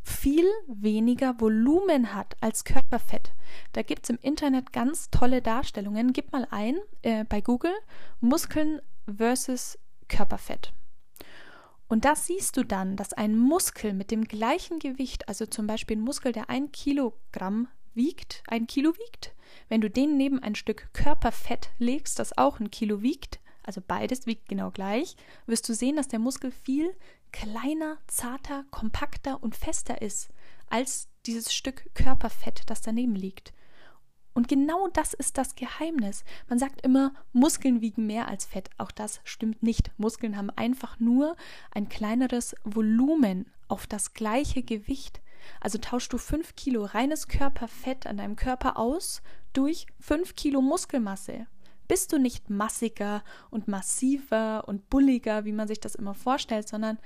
viel 0.07 0.45
weniger 0.67 1.39
Volumen 1.41 2.13
hat 2.13 2.37
als 2.39 2.63
Körperfett. 2.63 3.33
Da 3.73 3.81
gibt 3.81 4.05
es 4.05 4.09
im 4.09 4.19
Internet 4.21 4.71
ganz 4.71 5.09
tolle 5.09 5.41
Darstellungen. 5.41 6.13
Gib 6.13 6.31
mal 6.31 6.47
ein 6.49 6.77
äh, 7.01 7.25
bei 7.25 7.41
Google 7.41 7.75
Muskeln 8.21 8.81
versus 9.13 9.77
Körperfett. 10.07 10.71
Und 11.89 12.05
da 12.05 12.15
siehst 12.15 12.57
du 12.57 12.63
dann, 12.63 12.95
dass 12.95 13.13
ein 13.13 13.37
Muskel 13.37 13.93
mit 13.93 14.11
dem 14.11 14.25
gleichen 14.25 14.79
Gewicht, 14.79 15.27
also 15.27 15.45
zum 15.45 15.67
Beispiel 15.67 15.97
ein 15.97 16.01
Muskel, 16.01 16.31
der 16.31 16.49
ein 16.49 16.71
Kilogramm 16.71 17.67
wiegt, 17.97 18.43
ein 18.47 18.67
Kilo 18.67 18.95
wiegt, 18.95 19.35
wenn 19.67 19.81
du 19.81 19.89
den 19.89 20.15
neben 20.15 20.41
ein 20.41 20.55
Stück 20.55 20.89
Körperfett 20.93 21.71
legst, 21.77 22.19
das 22.19 22.37
auch 22.37 22.61
ein 22.61 22.71
Kilo 22.71 23.01
wiegt, 23.01 23.41
also 23.63 23.81
beides 23.85 24.25
wiegt 24.25 24.47
genau 24.47 24.71
gleich, 24.71 25.17
wirst 25.45 25.67
du 25.67 25.73
sehen, 25.73 25.97
dass 25.97 26.07
der 26.07 26.19
Muskel 26.19 26.51
viel 26.51 26.95
kleiner, 27.33 27.97
zarter, 28.07 28.63
kompakter 28.71 29.43
und 29.43 29.57
fester 29.57 30.01
ist 30.01 30.29
als 30.69 31.09
dieses 31.25 31.53
Stück 31.53 31.93
Körperfett, 31.93 32.61
das 32.67 32.81
daneben 32.81 33.15
liegt. 33.15 33.53
Und 34.33 34.47
genau 34.47 34.87
das 34.89 35.13
ist 35.13 35.39
das 35.39 35.55
Geheimnis. 35.55 36.23
Man 36.47 36.59
sagt 36.59 36.81
immer, 36.81 37.11
Muskeln 37.33 37.81
wiegen 37.81 38.05
mehr 38.05 38.27
als 38.27 38.45
Fett. 38.45 38.69
Auch 38.77 38.91
das 38.91 39.19
stimmt 39.23 39.63
nicht. 39.63 39.89
Muskeln 39.97 40.37
haben 40.37 40.51
einfach 40.51 40.99
nur 40.99 41.35
ein 41.71 41.89
kleineres 41.89 42.55
Volumen 42.63 43.51
auf 43.67 43.87
das 43.87 44.13
gleiche 44.13 44.61
Gewicht. 44.61 45.21
Also 45.59 45.77
tauschst 45.77 46.11
du 46.13 46.17
5 46.17 46.55
Kilo 46.55 46.85
reines 46.85 47.27
Körperfett 47.27 48.07
an 48.07 48.17
deinem 48.17 48.35
Körper 48.35 48.77
aus 48.77 49.21
durch 49.53 49.87
5 49.99 50.35
Kilo 50.35 50.61
Muskelmasse 50.61 51.47
bist 51.87 52.11
du 52.11 52.19
nicht 52.19 52.49
massiger 52.49 53.23
und 53.49 53.67
massiver 53.67 54.67
und 54.67 54.89
bulliger, 54.89 55.45
wie 55.45 55.53
man 55.53 55.67
sich 55.67 55.79
das 55.79 55.95
immer 55.95 56.13
vorstellt, 56.13 56.67
sondern 56.67 56.99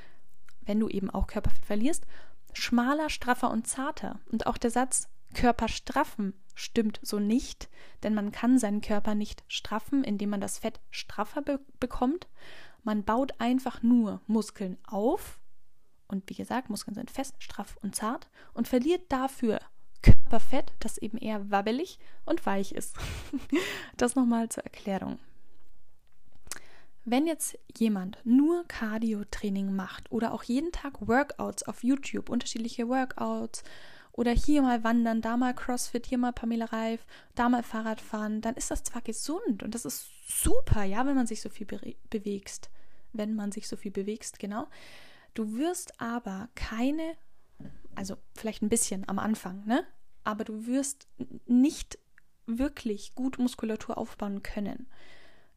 wenn 0.62 0.80
du 0.80 0.90
eben 0.90 1.10
auch 1.10 1.28
Körperfett 1.28 1.66
verlierst, 1.66 2.06
schmaler, 2.54 3.10
straffer 3.10 3.52
und 3.52 3.68
zarter. 3.68 4.20
Und 4.32 4.48
auch 4.48 4.58
der 4.58 4.72
Satz 4.72 5.08
Körper 5.34 5.68
straffen 5.68 6.34
stimmt 6.56 7.00
so 7.02 7.20
nicht, 7.20 7.70
denn 8.04 8.14
man 8.14 8.32
kann 8.32 8.58
seinen 8.60 8.82
Körper 8.82 9.16
nicht 9.16 9.44
straffen, 9.48 10.04
indem 10.04 10.32
man 10.32 10.42
das 10.42 10.58
Fett 10.58 10.80
straffer 10.90 11.42
be 11.42 11.60
bekommt. 11.80 12.28
Man 12.84 13.04
baut 13.04 13.40
einfach 13.40 13.84
nur 13.84 14.22
Muskeln 14.28 14.78
auf 14.86 15.40
und 16.12 16.30
wie 16.30 16.36
gesagt, 16.36 16.70
Muskeln 16.70 16.96
sind 16.96 17.10
fest, 17.10 17.36
straff 17.40 17.78
und 17.82 17.96
zart 17.96 18.28
und 18.54 18.68
verliert 18.68 19.12
dafür 19.12 19.60
Körperfett, 20.02 20.74
das 20.80 20.98
eben 20.98 21.18
eher 21.18 21.50
wabbelig 21.52 22.00
und 22.26 22.46
weich 22.46 22.72
ist. 22.72 22.96
das 23.98 24.16
nochmal 24.16 24.50
zur 24.50 24.64
Erklärung. 24.64 25.20
Wenn 27.04 27.26
jetzt 27.26 27.58
jemand 27.78 28.20
nur 28.24 28.64
Cardio-Training 28.68 29.76
macht 29.76 30.12
oder 30.12 30.34
auch 30.34 30.44
jeden 30.44 30.72
Tag 30.72 31.08
Workouts 31.08 31.64
auf 31.64 31.84
YouTube, 31.84 32.30
unterschiedliche 32.30 32.88
Workouts 32.88 33.64
oder 34.12 34.32
hier 34.32 34.62
mal 34.62 34.84
wandern, 34.84 35.22
da 35.22 35.36
mal 35.36 35.56
Crossfit, 35.56 36.06
hier 36.06 36.20
mal 36.20 36.34
Pamela 36.34 36.66
Reif, 36.66 37.06
da 37.34 37.50
mal 37.50 37.64
Fahrradfahren, 37.64 38.42
dann 38.42 38.56
ist 38.56 38.70
das 38.70 38.84
zwar 38.84 39.02
gesund 39.02 39.64
und 39.64 39.74
das 39.74 39.86
ist 39.86 40.10
super, 40.28 40.84
ja, 40.84 41.06
wenn 41.08 41.16
man 41.16 41.28
sich 41.28 41.42
so 41.42 41.50
viel 41.50 41.66
be 41.66 41.96
bewegst. 42.10 42.70
Wenn 43.14 43.36
man 43.36 43.52
sich 43.52 43.68
so 43.68 43.76
viel 43.76 43.92
bewegst, 43.92 44.40
genau. 44.40 44.68
Du 45.34 45.58
wirst 45.58 46.00
aber 46.00 46.50
keine 46.56 47.16
also 47.96 48.18
vielleicht 48.36 48.62
ein 48.62 48.70
bisschen 48.70 49.08
am 49.08 49.20
Anfang, 49.20 49.66
ne? 49.66 49.84
Aber 50.24 50.44
du 50.44 50.66
wirst 50.66 51.08
nicht 51.48 51.98
wirklich 52.46 53.16
gut 53.16 53.40
Muskulatur 53.40 53.98
aufbauen 53.98 54.44
können. 54.44 54.88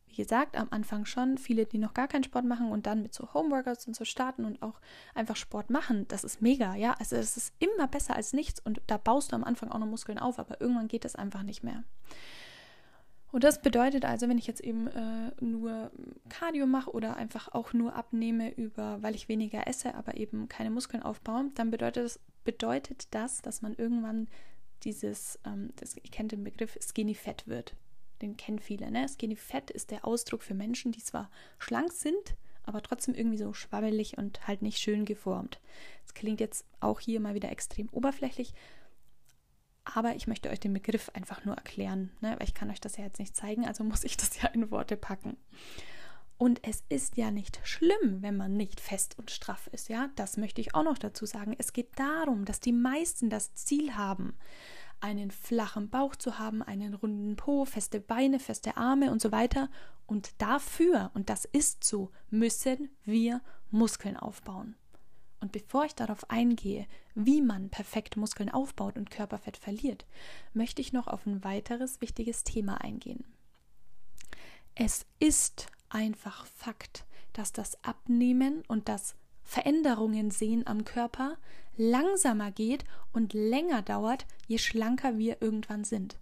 Wie 0.07 0.17
gesagt, 0.17 0.57
am 0.57 0.69
Anfang 0.71 1.07
schon, 1.07 1.39
viele, 1.39 1.67
die 1.67 1.79
noch 1.79 1.93
gar 1.93 2.07
keinen 2.07 2.23
Sport 2.23 2.45
machen 2.45 2.71
und 2.71 2.87
dann 2.87 3.03
mit 3.03 3.13
so 3.13 3.35
Homeworkouts 3.35 3.87
und 3.87 3.97
so 3.97 4.05
starten 4.05 4.45
und 4.45 4.63
auch 4.63 4.81
einfach 5.15 5.35
Sport 5.35 5.71
machen, 5.71 6.07
das 6.09 6.23
ist 6.23 6.41
mega, 6.41 6.75
ja. 6.77 6.95
Also 6.99 7.17
es 7.17 7.37
ist 7.37 7.53
immer 7.59 7.89
besser 7.89 8.15
als 8.15 8.33
nichts 8.33 8.61
und 8.61 8.81
da 8.87 8.97
baust 8.97 9.33
du 9.33 9.37
am 9.37 9.45
Anfang 9.45 9.71
auch 9.71 9.79
noch 9.79 9.87
Muskeln 9.87 10.19
auf, 10.19 10.39
aber 10.39 10.61
irgendwann 10.61 10.89
geht 10.89 11.05
das 11.05 11.17
einfach 11.17 11.43
nicht 11.43 11.65
mehr. 11.65 11.83
Und 13.35 13.43
das 13.43 13.61
bedeutet 13.61 14.05
also, 14.05 14.29
wenn 14.29 14.39
ich 14.39 14.47
jetzt 14.47 14.61
eben 14.61 14.87
äh, 14.87 15.33
nur 15.41 15.91
Cardio 16.29 16.67
mache 16.67 16.93
oder 16.93 17.17
einfach 17.17 17.49
auch 17.53 17.73
nur 17.73 17.97
abnehme 17.97 18.55
über, 18.55 19.03
weil 19.03 19.17
ich 19.17 19.29
weniger 19.29 19.67
esse, 19.67 19.97
aber 19.97 20.17
eben 20.17 20.49
keine 20.49 20.71
Muskeln 20.71 21.03
aufbaue, 21.03 21.51
dann 21.57 21.73
bedeutet 21.73 22.05
das, 22.05 22.21
bedeutet 22.45 23.09
das 23.11 23.43
dass 23.43 23.61
man 23.61 23.75
irgendwann 23.75 24.29
dieses, 24.85 25.41
ähm, 25.45 25.71
das, 25.75 25.97
ich 26.01 26.13
kenne 26.13 26.29
den 26.29 26.45
Begriff 26.45 26.79
Skinny 26.81 27.17
Fat 27.17 27.49
wird. 27.49 27.75
Den 28.23 28.37
kennen 28.37 28.61
viele. 28.61 28.89
Ne? 28.93 29.09
Skinny 29.09 29.35
Fat 29.35 29.73
ist 29.73 29.91
der 29.91 30.05
Ausdruck 30.05 30.45
für 30.45 30.55
Menschen, 30.55 30.93
die 30.93 31.03
zwar 31.03 31.29
schlank 31.59 31.91
sind, 31.91 32.37
aber 32.63 32.83
trotzdem 32.83 33.17
irgendwie 33.17 33.39
so 33.39 33.53
schwabbelig 33.53 34.17
und 34.17 34.47
halt 34.47 34.63
nicht 34.63 34.79
schön 34.79 35.05
geformt. 35.05 35.59
Das 36.05 36.15
klingt 36.15 36.39
jetzt 36.39 36.65
auch 36.79 37.01
hier 37.01 37.19
mal 37.19 37.35
wieder 37.35 37.51
extrem 37.51 37.89
oberflächlich, 37.91 38.55
aber 39.85 40.17
ich 40.17 40.27
möchte 40.27 40.51
euch 40.51 40.61
den 40.61 40.73
Begriff 40.73 41.11
einfach 41.15 41.45
nur 41.45 41.55
erklären, 41.55 42.11
ne? 42.21 42.37
weil 42.39 42.49
ich 42.49 42.55
kann 42.55 42.71
euch 42.71 42.81
das 42.81 42.97
ja 42.97 43.05
jetzt 43.05 43.19
nicht 43.19 43.37
zeigen, 43.37 43.67
also 43.67 43.85
muss 43.85 44.05
ich 44.05 44.17
das 44.17 44.41
ja 44.41 44.49
in 44.49 44.71
Worte 44.71 44.97
packen. 44.97 45.37
Und 46.37 46.67
es 46.67 46.83
ist 46.89 47.17
ja 47.17 47.31
nicht 47.31 47.61
schlimm, 47.63 48.19
wenn 48.21 48.37
man 48.37 48.57
nicht 48.57 48.81
fest 48.81 49.17
und 49.19 49.31
straff 49.31 49.69
ist, 49.69 49.89
ja? 49.89 50.11
Das 50.17 50.37
möchte 50.37 50.61
ich 50.61 50.75
auch 50.75 50.83
noch 50.83 50.99
dazu 50.99 51.27
sagen. 51.27 51.55
Es 51.59 51.73
geht 51.73 51.97
darum, 51.97 52.45
dass 52.45 52.59
die 52.59 52.73
meisten 52.73 53.31
das 53.31 53.55
Ziel 53.55 53.95
haben, 53.95 54.35
einen 55.01 55.31
flachen 55.31 55.91
Bauch 55.91 56.17
zu 56.17 56.39
haben, 56.39 56.61
einen 56.63 56.95
runden 56.95 57.37
Po, 57.37 57.65
feste 57.65 58.01
Beine, 58.01 58.41
feste 58.41 58.77
Arme 58.77 59.13
und 59.13 59.23
so 59.23 59.31
weiter. 59.31 59.71
Und 60.07 60.43
dafür, 60.43 61.13
und 61.15 61.31
das 61.31 61.45
ist 61.45 61.85
so, 61.85 62.11
müssen 62.31 62.91
wir 63.05 63.41
Muskeln 63.71 64.17
aufbauen. 64.17 64.75
Und 65.45 65.53
bevor 65.53 65.85
ich 65.85 65.95
darauf 65.95 66.31
eingehe, 66.31 66.87
wie 67.15 67.43
man 67.43 67.69
perfekt 67.69 68.17
Muskeln 68.17 68.49
aufbaut 68.49 68.97
und 68.97 69.11
Körperfett 69.11 69.59
verliert, 69.59 70.07
möchte 70.55 70.81
ich 70.81 70.95
noch 70.95 71.07
auf 71.07 71.27
ein 71.27 71.45
weiteres 71.45 72.01
wichtiges 72.01 72.45
Thema 72.45 72.81
eingehen. 72.81 73.27
Es 74.75 75.05
ist 75.19 75.67
einfach 75.91 76.47
Fakt, 76.47 77.05
dass 77.35 77.53
das 77.53 77.77
Abnehmen 77.85 78.63
und 78.69 78.89
das 78.89 79.17
Veränderungen 79.43 80.31
sehen 80.31 80.67
am 80.67 80.87
Körper 80.87 81.37
langsamer 81.77 82.51
geht 82.51 82.85
und 83.13 83.35
länger 83.35 83.83
dauert, 83.83 84.25
je 84.47 84.57
schlanker 84.57 85.19
wir 85.19 85.43
irgendwann 85.43 85.85
sind. 85.85 86.17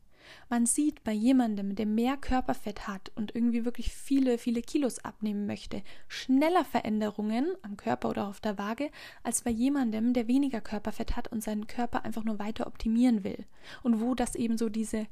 Man 0.49 0.67
sieht 0.67 1.03
bei 1.05 1.13
jemandem, 1.13 1.75
der 1.75 1.87
mehr 1.87 2.17
Körperfett 2.17 2.89
hat 2.89 3.11
und 3.15 3.35
irgendwie 3.35 3.65
wirklich 3.65 3.93
viele, 3.93 4.39
viele 4.39 4.63
Kilos 4.63 4.99
abnehmen 5.05 5.47
möchte, 5.47 5.83
schneller 6.09 6.65
Veränderungen 6.65 7.47
am 7.63 7.77
Körper 7.77 8.11
oder 8.11 8.29
auf 8.29 8.41
der 8.41 8.59
Waage, 8.59 8.91
als 9.23 9.43
bei 9.43 9.51
jemandem, 9.51 10.13
der 10.13 10.29
weniger 10.29 10.61
Körperfett 10.61 11.17
hat 11.17 11.29
und 11.29 11.43
seinen 11.43 11.67
Körper 11.67 12.05
einfach 12.05 12.25
nur 12.25 12.39
weiter 12.39 12.67
optimieren 12.67 13.25
will. 13.25 13.45
Und 13.83 14.01
wo 14.01 14.15
das 14.15 14.35
eben 14.35 14.59
so 14.59 14.69
diese 14.69 15.07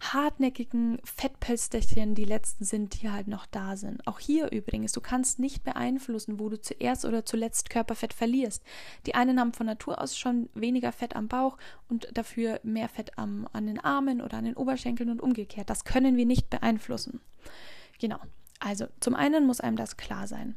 hartnäckigen 0.00 0.98
Fettpölsterchen 1.04 2.14
die 2.14 2.24
letzten 2.24 2.64
sind, 2.64 3.00
die 3.00 3.10
halt 3.10 3.28
noch 3.28 3.46
da 3.46 3.76
sind. 3.76 4.06
Auch 4.06 4.18
hier 4.18 4.50
übrigens, 4.52 4.92
du 4.92 5.00
kannst 5.00 5.38
nicht 5.38 5.64
beeinflussen, 5.64 6.38
wo 6.38 6.48
du 6.48 6.60
zuerst 6.60 7.04
oder 7.04 7.24
zuletzt 7.24 7.70
Körperfett 7.70 8.12
verlierst. 8.12 8.62
Die 9.06 9.14
einen 9.14 9.40
haben 9.40 9.52
von 9.52 9.66
Natur 9.66 10.00
aus 10.00 10.16
schon 10.16 10.48
weniger 10.54 10.92
Fett 10.92 11.16
am 11.16 11.28
Bauch 11.28 11.58
und 11.88 12.08
dafür 12.12 12.60
mehr 12.62 12.88
Fett 12.88 13.18
am, 13.18 13.48
an 13.52 13.66
den 13.66 13.80
Armen 13.80 14.20
oder 14.20 14.38
an 14.38 14.44
den 14.44 14.56
Oberschenkeln 14.56 15.10
und 15.10 15.20
umgekehrt. 15.20 15.70
Das 15.70 15.84
können 15.84 16.16
wir 16.16 16.26
nicht 16.26 16.50
beeinflussen. 16.50 17.20
Genau. 17.98 18.18
Also 18.58 18.86
zum 19.00 19.14
einen 19.14 19.46
muss 19.46 19.60
einem 19.60 19.76
das 19.76 19.96
klar 19.96 20.26
sein 20.26 20.56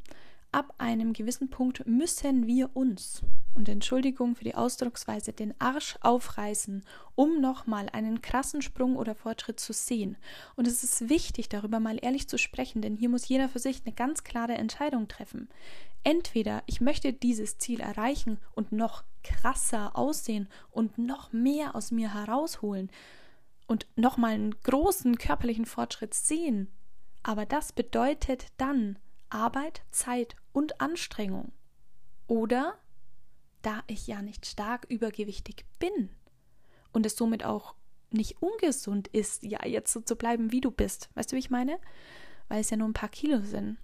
ab 0.52 0.74
einem 0.78 1.14
gewissen 1.14 1.50
Punkt 1.50 1.86
müssen 1.86 2.48
wir 2.48 2.76
uns, 2.76 3.22
und 3.54 3.70
Entschuldigung 3.70 4.36
für 4.36 4.44
die 4.44 4.56
Ausdrucksweise, 4.56 5.34
den 5.34 5.54
Arsch 5.60 5.98
aufreißen, 6.02 6.84
um 7.16 7.42
nochmal 7.42 7.90
einen 7.90 8.22
krassen 8.22 8.62
Sprung 8.62 8.96
oder 8.96 9.16
Fortschritt 9.16 9.60
zu 9.60 9.74
sehen. 9.74 10.18
Und 10.56 10.68
es 10.68 10.84
ist 10.84 11.10
wichtig, 11.10 11.50
darüber 11.50 11.80
mal 11.80 12.00
ehrlich 12.02 12.28
zu 12.28 12.38
sprechen, 12.38 12.82
denn 12.82 12.96
hier 12.96 13.10
muss 13.10 13.28
jeder 13.28 13.50
für 13.50 13.60
sich 13.60 13.82
eine 13.86 13.94
ganz 13.94 14.24
klare 14.24 14.54
Entscheidung 14.54 15.08
treffen. 15.08 15.50
Entweder 16.04 16.64
ich 16.66 16.82
möchte 16.82 17.12
dieses 17.14 17.58
Ziel 17.58 17.82
erreichen 17.82 18.40
und 18.54 18.72
noch 18.72 19.04
krasser 19.24 19.98
aussehen 19.98 20.48
und 20.72 20.98
noch 20.98 21.34
mehr 21.34 21.76
aus 21.76 21.92
mir 21.92 22.14
herausholen 22.14 22.90
und 23.68 23.86
nochmal 23.96 24.34
einen 24.34 24.56
großen 24.64 25.18
körperlichen 25.18 25.66
Fortschritt 25.66 26.14
sehen. 26.14 26.70
Aber 27.22 27.46
das 27.46 27.74
bedeutet 27.74 28.48
dann, 28.58 28.98
Arbeit, 29.30 29.84
Zeit 29.92 30.36
und 30.52 30.82
Anstrengung. 30.82 31.52
Oder 32.28 32.78
da 33.62 33.84
ich 33.88 34.08
ja 34.08 34.22
nicht 34.22 34.46
stark 34.46 34.86
übergewichtig 34.90 35.66
bin 35.80 36.10
und 36.92 37.06
es 37.06 37.16
somit 37.16 37.44
auch 37.44 37.76
nicht 38.12 38.42
ungesund 38.42 39.08
ist, 39.10 39.44
ja, 39.44 39.66
jetzt 39.66 39.94
so 39.94 40.02
zu 40.02 40.16
bleiben, 40.16 40.52
wie 40.52 40.62
du 40.62 40.72
bist. 40.72 41.10
Weißt 41.14 41.32
du, 41.32 41.36
wie 41.36 41.40
ich 41.40 41.50
meine? 41.50 41.80
Weil 42.48 42.62
es 42.62 42.70
ja 42.70 42.78
nur 42.78 42.88
ein 42.88 42.94
paar 42.94 43.10
Kilo 43.10 43.42
sind. 43.42 43.78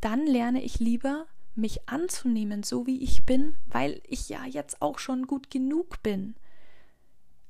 Dann 0.00 0.26
lerne 0.26 0.62
ich 0.62 0.78
lieber, 0.80 1.26
mich 1.54 1.88
anzunehmen, 1.88 2.62
so 2.62 2.86
wie 2.86 3.02
ich 3.02 3.26
bin, 3.26 3.56
weil 3.66 4.00
ich 4.06 4.28
ja 4.28 4.44
jetzt 4.44 4.80
auch 4.80 4.98
schon 4.98 5.26
gut 5.26 5.50
genug 5.50 6.02
bin. 6.02 6.34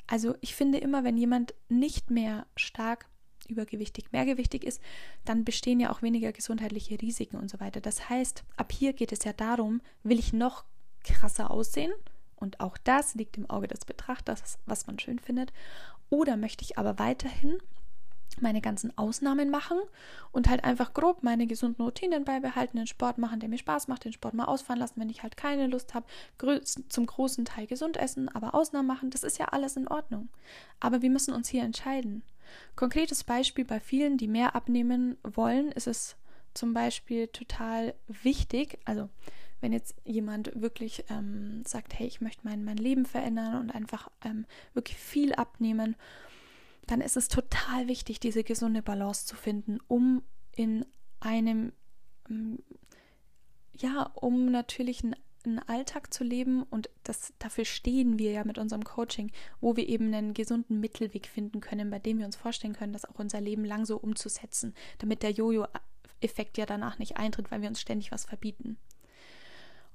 Also 0.07 0.35
ich 0.41 0.55
finde 0.55 0.79
immer, 0.79 1.05
wenn 1.05 1.19
jemand 1.19 1.55
nicht 1.69 2.11
mehr 2.11 2.47
stark 2.57 3.08
übergewichtig, 3.47 4.13
mehrgewichtig 4.13 4.65
ist, 4.65 4.81
dann 5.25 5.45
bestehen 5.45 5.81
ja 5.81 5.91
auch 5.91 6.03
weniger 6.03 6.33
gesundheitliche 6.33 7.01
Risiken 7.01 7.37
und 7.37 7.51
so 7.51 7.61
weiter. 7.61 7.81
Das 7.81 8.09
heißt, 8.09 8.45
ab 8.57 8.73
hier 8.73 8.93
geht 8.93 9.13
es 9.13 9.25
ja 9.25 9.33
darum, 9.33 9.81
will 10.03 10.19
ich 10.19 10.33
noch 10.33 10.65
krasser 11.05 11.51
aussehen? 11.51 11.93
Und 12.37 12.61
auch 12.61 12.77
das 12.79 13.15
liegt 13.15 13.37
im 13.37 13.51
Auge 13.51 13.67
des 13.67 13.85
Betrachters, 13.85 14.59
was 14.67 14.87
man 14.87 14.99
schön 14.99 15.19
findet. 15.19 15.53
Oder 16.11 16.37
möchte 16.37 16.65
ich 16.65 16.79
aber 16.79 16.99
weiterhin 16.99 17.59
meine 18.41 18.61
ganzen 18.61 18.97
Ausnahmen 18.97 19.51
machen 19.51 19.79
und 20.31 20.49
halt 20.49 20.63
einfach 20.63 20.95
grob 20.95 21.23
meine 21.23 21.47
gesunden 21.47 21.85
Routinen 21.85 22.25
beibehalten, 22.25 22.77
den 22.77 22.87
Sport 22.87 23.19
machen, 23.19 23.41
der 23.41 23.49
mir 23.49 23.59
Spaß 23.59 23.89
macht, 23.89 24.05
den 24.05 24.13
Sport 24.13 24.35
mal 24.35 24.45
ausfahren 24.45 24.79
lassen, 24.79 25.01
wenn 25.01 25.11
ich 25.11 25.23
halt 25.25 25.37
keine 25.37 25.67
Lust 25.67 25.95
habe, 25.95 26.07
zum 26.89 27.07
großen 27.07 27.45
Teil 27.45 27.67
gesund 27.67 27.97
essen, 27.97 28.29
aber 28.29 28.55
Ausnahmen 28.55 28.87
machen, 28.87 29.11
das 29.11 29.25
ist 29.25 29.39
ja 29.39 29.47
alles 29.47 29.77
in 29.77 29.89
Ordnung. 29.89 30.29
Aber 30.79 31.03
wir 31.03 31.11
müssen 31.11 31.35
uns 31.35 31.49
hier 31.49 31.65
entscheiden. 31.65 32.23
Konkretes 32.77 33.25
Beispiel 33.25 33.65
bei 33.65 33.81
vielen, 33.81 34.19
die 34.19 34.29
mehr 34.29 34.55
abnehmen 34.55 35.17
wollen, 35.23 35.73
ist 35.73 35.87
es 35.87 36.17
zum 36.55 36.75
Beispiel 36.75 37.29
total 37.29 37.95
wichtig, 38.09 38.79
also 38.85 39.09
wenn 39.61 39.73
jetzt 39.73 39.97
jemand 40.05 40.53
wirklich 40.61 41.05
ähm, 41.11 41.63
sagt, 41.67 41.99
hey, 41.99 42.07
ich 42.07 42.21
möchte 42.21 42.43
mein, 42.45 42.65
mein 42.65 42.77
Leben 42.77 43.07
verändern 43.07 43.61
und 43.61 43.75
einfach 43.75 44.09
ähm, 44.25 44.47
wirklich 44.73 44.99
viel 44.99 45.35
abnehmen, 45.35 45.97
dann 46.87 47.01
ist 47.01 47.17
es 47.17 47.29
total 47.29 47.89
wichtig, 47.89 48.21
diese 48.21 48.45
gesunde 48.45 48.83
Balance 48.83 49.27
zu 49.27 49.37
finden, 49.37 49.79
um 49.89 50.23
in 50.53 50.87
einem, 51.21 51.73
ähm, 52.29 52.61
ja, 53.77 54.11
um 54.15 54.51
natürlich 54.51 55.03
ein 55.03 55.17
einen 55.45 55.59
Alltag 55.59 56.13
zu 56.13 56.25
leben 56.25 56.63
und 56.65 56.91
das, 57.05 57.33
dafür 57.39 57.65
stehen 57.65 58.19
wir 58.19 58.33
ja 58.33 58.45
mit 58.45 58.59
unserem 58.59 58.85
Coaching, 58.85 59.31
wo 59.61 59.77
wir 59.77 59.89
eben 59.89 60.13
einen 60.13 60.35
gesunden 60.35 60.81
Mittelweg 60.81 61.27
finden 61.27 61.61
können, 61.61 61.91
bei 61.91 61.99
dem 61.99 62.19
wir 62.19 62.27
uns 62.27 62.37
vorstellen 62.37 62.75
können, 62.75 62.93
das 62.93 63.05
auch 63.05 63.19
unser 63.19 63.41
Leben 63.41 63.65
lang 63.65 63.87
so 63.87 63.97
umzusetzen, 63.97 64.75
damit 64.99 65.23
der 65.23 65.31
Jojo-Effekt 65.31 66.59
ja 66.59 66.67
danach 66.67 66.99
nicht 66.99 67.17
eintritt, 67.17 67.51
weil 67.51 67.63
wir 67.63 67.69
uns 67.69 67.81
ständig 67.81 68.13
was 68.13 68.25
verbieten. 68.25 68.79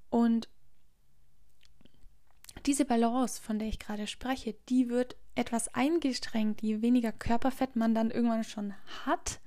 Und 0.10 0.47
diese 2.65 2.86
Balance, 2.86 3.41
von 3.41 3.60
der 3.60 3.67
ich 3.67 3.79
gerade 3.79 4.08
spreche, 4.08 4.56
die 4.69 4.89
wird 4.89 5.15
etwas 5.36 5.73
eingestrengt, 5.73 6.62
je 6.62 6.82
weniger 6.82 7.12
Körperfett 7.12 7.75
man 7.75 7.95
dann 7.95 8.12
irgendwann 8.12 8.43
schon 8.43 8.73
hat. 9.06 9.39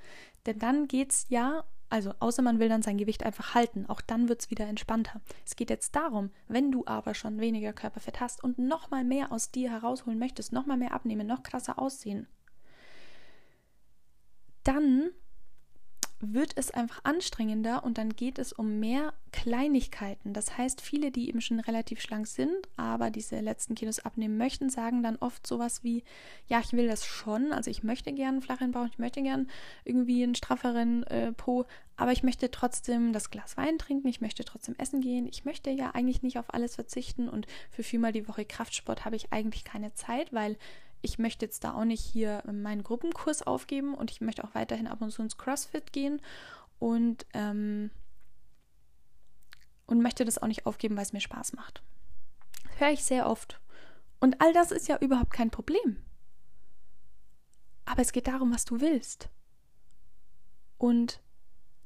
Denn 0.45 0.59
dann 0.59 0.89
geht 0.89 1.13
es 1.13 1.27
ja 1.29 1.65
also, 1.89 2.13
außer 2.19 2.43
man 2.43 2.59
will 2.59 2.69
dann 2.69 2.83
sein 2.83 2.99
Gewicht 2.99 3.23
einfach 3.25 3.55
halten. 3.55 3.87
Auch 3.87 4.01
dann 4.01 4.29
wird 4.29 4.41
es 4.41 4.51
wieder 4.51 4.67
entspannter. 4.67 5.21
Es 5.45 5.55
geht 5.55 5.71
jetzt 5.71 5.95
darum, 5.95 6.31
wenn 6.49 6.73
du 6.73 6.85
aber 6.87 7.15
schon 7.15 7.39
weniger 7.39 7.73
Körperfett 7.73 8.21
hast 8.21 8.43
und 8.43 8.59
nochmal 8.59 9.05
mehr 9.05 9.31
aus 9.31 9.51
dir 9.53 9.71
herausholen 9.71 10.19
möchtest, 10.19 10.53
nochmal 10.53 10.77
mehr 10.77 10.93
abnehmen, 10.93 11.27
noch 11.27 11.45
krasser 11.45 11.79
aussehen, 11.79 12.27
dann 14.65 15.11
wird 16.21 16.53
es 16.57 16.71
einfach 16.71 17.01
anstrengender 17.05 17.85
und 17.85 17.99
dann 17.99 18.11
geht 18.11 18.39
es 18.39 18.53
um 18.53 18.81
mehr 18.81 19.13
Kleinigkeiten. 19.33 20.33
Das 20.33 20.57
heißt, 20.57 20.81
viele, 20.81 21.11
die 21.11 21.29
eben 21.29 21.43
schon 21.43 21.61
relativ 21.61 22.01
schlank 22.01 22.27
sind, 22.27 22.57
aber 22.77 23.11
diese 23.11 23.41
letzten 23.41 23.75
Kilos 23.75 23.99
abnehmen 23.99 24.39
möchten, 24.39 24.71
sagen 24.71 25.03
dann 25.03 25.17
oft 25.17 25.47
sowas 25.47 25.85
wie, 25.85 26.05
ja, 26.49 26.61
ich 26.61 26.73
will 26.73 26.89
das 26.89 27.05
schon, 27.05 27.53
also 27.53 27.71
ich 27.71 27.83
möchte 27.83 28.13
gern 28.13 28.37
einen 28.37 28.43
flachen 28.43 28.73
Bauch, 28.73 28.87
ich 28.87 28.99
möchte 28.99 29.23
gern 29.23 29.49
irgendwie 29.85 30.23
einen 30.23 30.35
strafferen 30.35 31.03
äh, 31.05 31.33
Po, 31.33 31.67
aber 31.97 32.13
ich 32.13 32.23
möchte 32.23 32.51
trotzdem 32.51 33.13
das 33.13 33.31
Glas 33.31 33.57
Wein 33.59 33.79
trinken, 33.79 34.09
ich 34.09 34.23
möchte 34.23 34.45
trotzdem 34.45 34.75
essen 34.79 35.03
gehen, 35.03 35.27
ich 35.27 35.45
möchte 35.45 35.71
ja 35.71 35.91
eigentlich 35.91 36.23
nicht 36.23 36.39
auf 36.39 36.53
alles 36.55 36.77
verzichten 36.77 37.29
und 37.29 37.47
für 37.71 37.83
viermal 37.83 38.13
die 38.13 38.27
Woche 38.27 38.47
Kraftsport 38.47 39.05
habe 39.05 39.17
ich 39.17 39.33
eigentlich 39.33 39.65
keine 39.65 39.93
Zeit, 39.93 40.33
weil 40.33 40.57
ich 41.07 41.19
möchte 41.19 41.47
jetzt 41.47 41.63
da 41.63 41.75
auch 41.75 41.85
nicht 41.85 42.05
hier 42.05 42.43
meinen 42.47 42.83
Gruppenkurs 42.83 43.47
aufgeben 43.47 43.95
und 43.95 44.11
ich 44.11 44.21
möchte 44.21 44.43
auch 44.43 44.55
weiterhin 44.55 44.89
ab 44.89 45.01
und 45.01 45.13
zu 45.13 45.23
ins 45.23 45.39
CrossFit 45.39 45.93
gehen 45.93 46.21
und, 46.81 47.25
ähm, 47.33 47.91
und 49.87 50.03
möchte 50.03 50.25
das 50.25 50.39
auch 50.39 50.49
nicht 50.49 50.67
aufgeben, 50.67 50.97
weil 50.97 51.05
es 51.05 51.13
mir 51.13 51.21
Spaß 51.21 51.53
macht. 51.53 51.83
Das 52.65 52.81
höre 52.81 52.91
ich 52.91 53.05
sehr 53.05 53.29
oft. 53.29 53.61
Und 54.19 54.41
all 54.41 54.53
das 54.53 54.73
ist 54.73 54.89
ja 54.89 54.99
überhaupt 54.99 55.33
kein 55.33 55.51
Problem. 55.51 56.03
Aber 57.85 58.03
es 58.03 58.11
geht 58.11 58.27
darum, 58.27 58.53
was 58.53 58.65
du 58.65 58.81
willst. 58.81 59.31
Und 60.77 61.21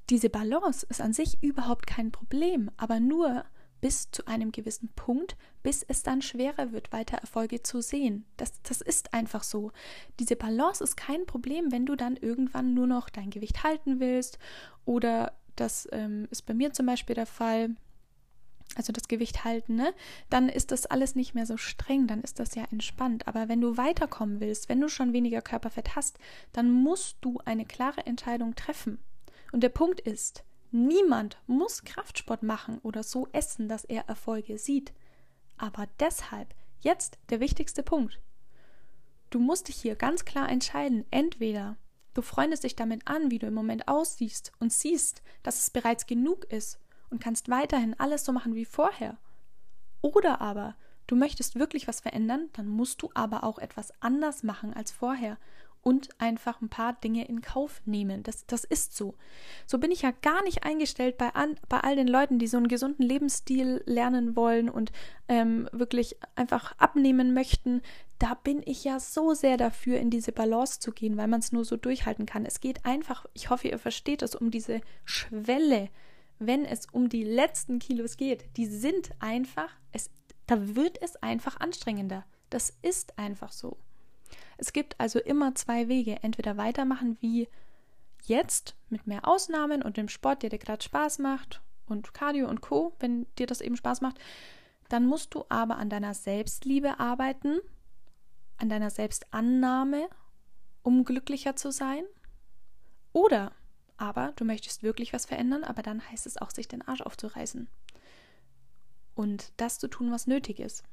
diese 0.08 0.30
Balance 0.30 0.86
ist 0.88 1.02
an 1.02 1.12
sich 1.12 1.42
überhaupt 1.42 1.86
kein 1.86 2.10
Problem, 2.10 2.70
aber 2.78 3.00
nur, 3.00 3.44
bis 3.80 4.10
zu 4.10 4.26
einem 4.26 4.52
gewissen 4.52 4.88
Punkt, 4.94 5.36
bis 5.62 5.82
es 5.82 6.02
dann 6.02 6.22
schwerer 6.22 6.72
wird, 6.72 6.92
weiter 6.92 7.18
Erfolge 7.18 7.62
zu 7.62 7.80
sehen. 7.80 8.24
Das, 8.36 8.60
das 8.62 8.80
ist 8.80 9.14
einfach 9.14 9.42
so. 9.42 9.72
Diese 10.18 10.36
Balance 10.36 10.82
ist 10.82 10.96
kein 10.96 11.26
Problem, 11.26 11.72
wenn 11.72 11.86
du 11.86 11.96
dann 11.96 12.16
irgendwann 12.16 12.74
nur 12.74 12.86
noch 12.86 13.08
dein 13.08 13.30
Gewicht 13.30 13.62
halten 13.62 14.00
willst 14.00 14.38
oder 14.84 15.32
das 15.56 15.88
ähm, 15.92 16.26
ist 16.30 16.46
bei 16.46 16.54
mir 16.54 16.72
zum 16.72 16.86
Beispiel 16.86 17.14
der 17.14 17.26
Fall, 17.26 17.70
also 18.76 18.92
das 18.92 19.08
Gewicht 19.08 19.44
halten, 19.44 19.74
ne? 19.74 19.92
dann 20.30 20.48
ist 20.48 20.72
das 20.72 20.86
alles 20.86 21.14
nicht 21.14 21.34
mehr 21.34 21.46
so 21.46 21.56
streng, 21.56 22.06
dann 22.06 22.22
ist 22.22 22.38
das 22.38 22.54
ja 22.54 22.64
entspannt. 22.70 23.28
Aber 23.28 23.48
wenn 23.48 23.60
du 23.60 23.76
weiterkommen 23.76 24.40
willst, 24.40 24.68
wenn 24.68 24.80
du 24.80 24.88
schon 24.88 25.12
weniger 25.12 25.42
Körperfett 25.42 25.96
hast, 25.96 26.18
dann 26.52 26.70
musst 26.70 27.18
du 27.20 27.40
eine 27.44 27.66
klare 27.66 28.06
Entscheidung 28.06 28.54
treffen. 28.54 28.98
Und 29.52 29.62
der 29.62 29.68
Punkt 29.70 30.00
ist, 30.00 30.44
Niemand 30.70 31.38
muss 31.46 31.84
Kraftsport 31.84 32.42
machen 32.42 32.78
oder 32.82 33.02
so 33.02 33.28
essen, 33.32 33.68
dass 33.68 33.84
er 33.84 34.08
Erfolge 34.08 34.58
sieht. 34.58 34.92
Aber 35.56 35.88
deshalb, 35.98 36.54
jetzt 36.80 37.18
der 37.30 37.40
wichtigste 37.40 37.82
Punkt. 37.82 38.20
Du 39.30 39.38
musst 39.38 39.68
dich 39.68 39.76
hier 39.76 39.96
ganz 39.96 40.24
klar 40.24 40.48
entscheiden, 40.48 41.04
entweder 41.10 41.76
du 42.14 42.22
freundest 42.22 42.64
dich 42.64 42.76
damit 42.76 43.06
an, 43.06 43.30
wie 43.30 43.38
du 43.38 43.46
im 43.46 43.54
Moment 43.54 43.88
aussiehst 43.88 44.52
und 44.58 44.72
siehst, 44.72 45.22
dass 45.42 45.60
es 45.60 45.70
bereits 45.70 46.06
genug 46.06 46.44
ist 46.44 46.78
und 47.10 47.20
kannst 47.20 47.48
weiterhin 47.48 47.98
alles 47.98 48.24
so 48.24 48.32
machen 48.32 48.54
wie 48.54 48.64
vorher. 48.64 49.18
Oder 50.02 50.40
aber 50.40 50.76
du 51.06 51.16
möchtest 51.16 51.56
wirklich 51.56 51.88
was 51.88 52.00
verändern, 52.00 52.48
dann 52.52 52.68
musst 52.68 53.02
du 53.02 53.10
aber 53.14 53.44
auch 53.44 53.58
etwas 53.58 53.92
anders 54.00 54.42
machen 54.42 54.72
als 54.72 54.92
vorher 54.92 55.36
und 55.82 56.08
einfach 56.20 56.60
ein 56.60 56.68
paar 56.68 56.92
Dinge 56.94 57.26
in 57.26 57.40
Kauf 57.40 57.82
nehmen. 57.86 58.22
Das, 58.22 58.46
das 58.46 58.64
ist 58.64 58.96
so. 58.96 59.14
So 59.66 59.78
bin 59.78 59.90
ich 59.90 60.02
ja 60.02 60.12
gar 60.22 60.42
nicht 60.44 60.64
eingestellt 60.64 61.16
bei, 61.16 61.28
an, 61.30 61.56
bei 61.68 61.80
all 61.80 61.96
den 61.96 62.08
Leuten, 62.08 62.38
die 62.38 62.46
so 62.46 62.58
einen 62.58 62.68
gesunden 62.68 63.04
Lebensstil 63.04 63.82
lernen 63.86 64.36
wollen 64.36 64.68
und 64.68 64.92
ähm, 65.28 65.68
wirklich 65.72 66.16
einfach 66.36 66.76
abnehmen 66.78 67.32
möchten. 67.32 67.80
Da 68.18 68.34
bin 68.34 68.62
ich 68.64 68.84
ja 68.84 69.00
so 69.00 69.32
sehr 69.32 69.56
dafür, 69.56 69.98
in 69.98 70.10
diese 70.10 70.32
Balance 70.32 70.80
zu 70.80 70.92
gehen, 70.92 71.16
weil 71.16 71.28
man 71.28 71.40
es 71.40 71.52
nur 71.52 71.64
so 71.64 71.76
durchhalten 71.76 72.26
kann. 72.26 72.44
Es 72.44 72.60
geht 72.60 72.84
einfach, 72.84 73.24
ich 73.32 73.48
hoffe, 73.48 73.68
ihr 73.68 73.78
versteht 73.78 74.22
es, 74.22 74.34
um 74.34 74.50
diese 74.50 74.82
Schwelle, 75.04 75.88
wenn 76.38 76.64
es 76.66 76.86
um 76.92 77.08
die 77.08 77.24
letzten 77.24 77.78
Kilos 77.78 78.18
geht. 78.18 78.44
Die 78.58 78.66
sind 78.66 79.10
einfach, 79.18 79.70
es, 79.92 80.10
da 80.46 80.76
wird 80.76 81.00
es 81.00 81.16
einfach 81.16 81.58
anstrengender. 81.60 82.26
Das 82.50 82.76
ist 82.82 83.18
einfach 83.18 83.52
so. 83.52 83.78
Es 84.58 84.72
gibt 84.72 84.98
also 84.98 85.18
immer 85.18 85.54
zwei 85.54 85.88
Wege. 85.88 86.22
Entweder 86.22 86.56
weitermachen 86.56 87.16
wie 87.20 87.48
jetzt 88.24 88.76
mit 88.88 89.06
mehr 89.06 89.26
Ausnahmen 89.26 89.82
und 89.82 89.96
dem 89.96 90.08
Sport, 90.08 90.42
der 90.42 90.50
dir 90.50 90.58
gerade 90.58 90.82
Spaß 90.82 91.18
macht 91.18 91.60
und 91.86 92.14
Cardio 92.14 92.48
und 92.48 92.60
Co., 92.60 92.94
wenn 93.00 93.26
dir 93.38 93.46
das 93.46 93.60
eben 93.60 93.76
Spaß 93.76 94.00
macht. 94.00 94.18
Dann 94.88 95.06
musst 95.06 95.34
du 95.34 95.44
aber 95.48 95.76
an 95.76 95.88
deiner 95.90 96.14
Selbstliebe 96.14 97.00
arbeiten, 97.00 97.60
an 98.58 98.68
deiner 98.68 98.90
Selbstannahme, 98.90 100.08
um 100.82 101.04
glücklicher 101.04 101.56
zu 101.56 101.70
sein. 101.70 102.04
Oder 103.12 103.52
aber 103.96 104.32
du 104.36 104.44
möchtest 104.44 104.82
wirklich 104.82 105.12
was 105.12 105.26
verändern, 105.26 105.62
aber 105.62 105.82
dann 105.82 106.02
heißt 106.10 106.26
es 106.26 106.38
auch, 106.38 106.50
sich 106.50 106.68
den 106.68 106.86
Arsch 106.86 107.02
aufzureißen 107.02 107.68
und 109.14 109.52
das 109.58 109.78
zu 109.78 109.88
tun, 109.88 110.10
was 110.10 110.26
nötig 110.26 110.58
ist. 110.58 110.84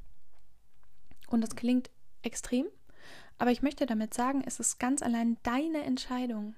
Und 1.27 1.41
das 1.41 1.55
klingt 1.55 1.89
extrem, 2.21 2.65
aber 3.37 3.51
ich 3.51 3.61
möchte 3.61 3.85
damit 3.85 4.13
sagen, 4.13 4.43
es 4.45 4.59
ist 4.59 4.79
ganz 4.79 5.01
allein 5.01 5.37
deine 5.43 5.83
Entscheidung. 5.83 6.55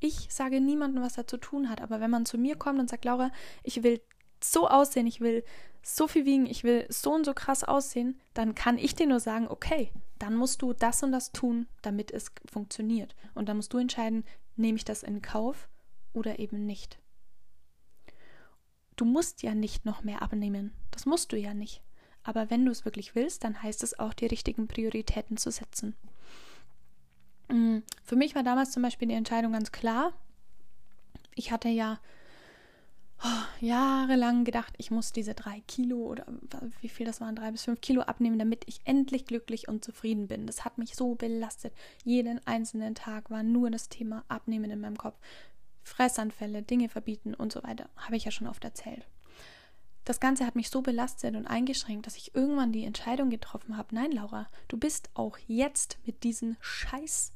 Ich 0.00 0.28
sage 0.30 0.60
niemandem, 0.60 1.02
was 1.02 1.18
er 1.18 1.26
zu 1.26 1.36
tun 1.36 1.68
hat, 1.70 1.80
aber 1.80 2.00
wenn 2.00 2.10
man 2.10 2.26
zu 2.26 2.36
mir 2.36 2.56
kommt 2.56 2.78
und 2.78 2.90
sagt, 2.90 3.04
Laura, 3.04 3.30
ich 3.62 3.82
will 3.82 4.00
so 4.42 4.68
aussehen, 4.68 5.06
ich 5.06 5.20
will 5.20 5.44
so 5.82 6.08
viel 6.08 6.24
wiegen, 6.24 6.46
ich 6.46 6.64
will 6.64 6.86
so 6.88 7.12
und 7.12 7.24
so 7.24 7.34
krass 7.34 7.62
aussehen, 7.62 8.18
dann 8.32 8.54
kann 8.54 8.78
ich 8.78 8.94
dir 8.94 9.06
nur 9.06 9.20
sagen, 9.20 9.48
okay, 9.48 9.92
dann 10.18 10.34
musst 10.34 10.62
du 10.62 10.72
das 10.72 11.02
und 11.02 11.12
das 11.12 11.32
tun, 11.32 11.66
damit 11.82 12.10
es 12.10 12.32
funktioniert. 12.50 13.14
Und 13.34 13.48
dann 13.48 13.56
musst 13.56 13.72
du 13.72 13.78
entscheiden, 13.78 14.24
nehme 14.56 14.76
ich 14.76 14.84
das 14.84 15.02
in 15.02 15.22
Kauf 15.22 15.68
oder 16.12 16.38
eben 16.38 16.64
nicht. 16.66 16.98
Du 18.96 19.04
musst 19.04 19.42
ja 19.42 19.54
nicht 19.54 19.84
noch 19.84 20.04
mehr 20.04 20.22
abnehmen. 20.22 20.72
Das 20.90 21.04
musst 21.04 21.32
du 21.32 21.36
ja 21.36 21.52
nicht. 21.52 21.82
Aber 22.24 22.50
wenn 22.50 22.64
du 22.64 22.72
es 22.72 22.84
wirklich 22.84 23.14
willst, 23.14 23.44
dann 23.44 23.62
heißt 23.62 23.82
es 23.82 23.98
auch, 23.98 24.14
die 24.14 24.26
richtigen 24.26 24.66
Prioritäten 24.66 25.36
zu 25.36 25.50
setzen. 25.50 25.94
Mm, 27.48 27.78
für 28.02 28.16
mich 28.16 28.34
war 28.34 28.42
damals 28.42 28.72
zum 28.72 28.82
Beispiel 28.82 29.08
die 29.08 29.14
Entscheidung 29.14 29.52
ganz 29.52 29.70
klar. 29.70 30.12
Ich 31.34 31.52
hatte 31.52 31.68
ja 31.68 32.00
oh, 33.22 33.44
jahrelang 33.60 34.44
gedacht, 34.44 34.74
ich 34.78 34.90
muss 34.90 35.12
diese 35.12 35.34
drei 35.34 35.60
Kilo 35.66 35.98
oder 35.98 36.26
wie 36.80 36.88
viel 36.88 37.06
das 37.06 37.20
waren, 37.20 37.36
drei 37.36 37.50
bis 37.50 37.64
fünf 37.64 37.80
Kilo 37.80 38.02
abnehmen, 38.02 38.38
damit 38.38 38.64
ich 38.66 38.80
endlich 38.84 39.26
glücklich 39.26 39.68
und 39.68 39.84
zufrieden 39.84 40.28
bin. 40.28 40.46
Das 40.46 40.64
hat 40.64 40.78
mich 40.78 40.94
so 40.94 41.14
belastet. 41.14 41.72
Jeden 42.04 42.44
einzelnen 42.46 42.94
Tag 42.94 43.30
war 43.30 43.42
nur 43.42 43.70
das 43.70 43.88
Thema 43.88 44.24
Abnehmen 44.28 44.70
in 44.70 44.80
meinem 44.80 44.96
Kopf. 44.96 45.18
Fressanfälle, 45.82 46.62
Dinge 46.62 46.88
verbieten 46.88 47.34
und 47.34 47.52
so 47.52 47.62
weiter. 47.62 47.90
Habe 47.96 48.16
ich 48.16 48.24
ja 48.24 48.30
schon 48.30 48.46
oft 48.46 48.64
erzählt. 48.64 49.06
Das 50.04 50.20
Ganze 50.20 50.44
hat 50.44 50.54
mich 50.54 50.68
so 50.68 50.82
belastet 50.82 51.34
und 51.34 51.46
eingeschränkt, 51.46 52.06
dass 52.06 52.16
ich 52.16 52.34
irgendwann 52.34 52.72
die 52.72 52.84
Entscheidung 52.84 53.30
getroffen 53.30 53.76
habe, 53.76 53.94
nein, 53.94 54.12
Laura, 54.12 54.48
du 54.68 54.76
bist 54.76 55.08
auch 55.14 55.38
jetzt 55.46 55.98
mit 56.04 56.24
diesen 56.24 56.56
scheiß 56.60 57.32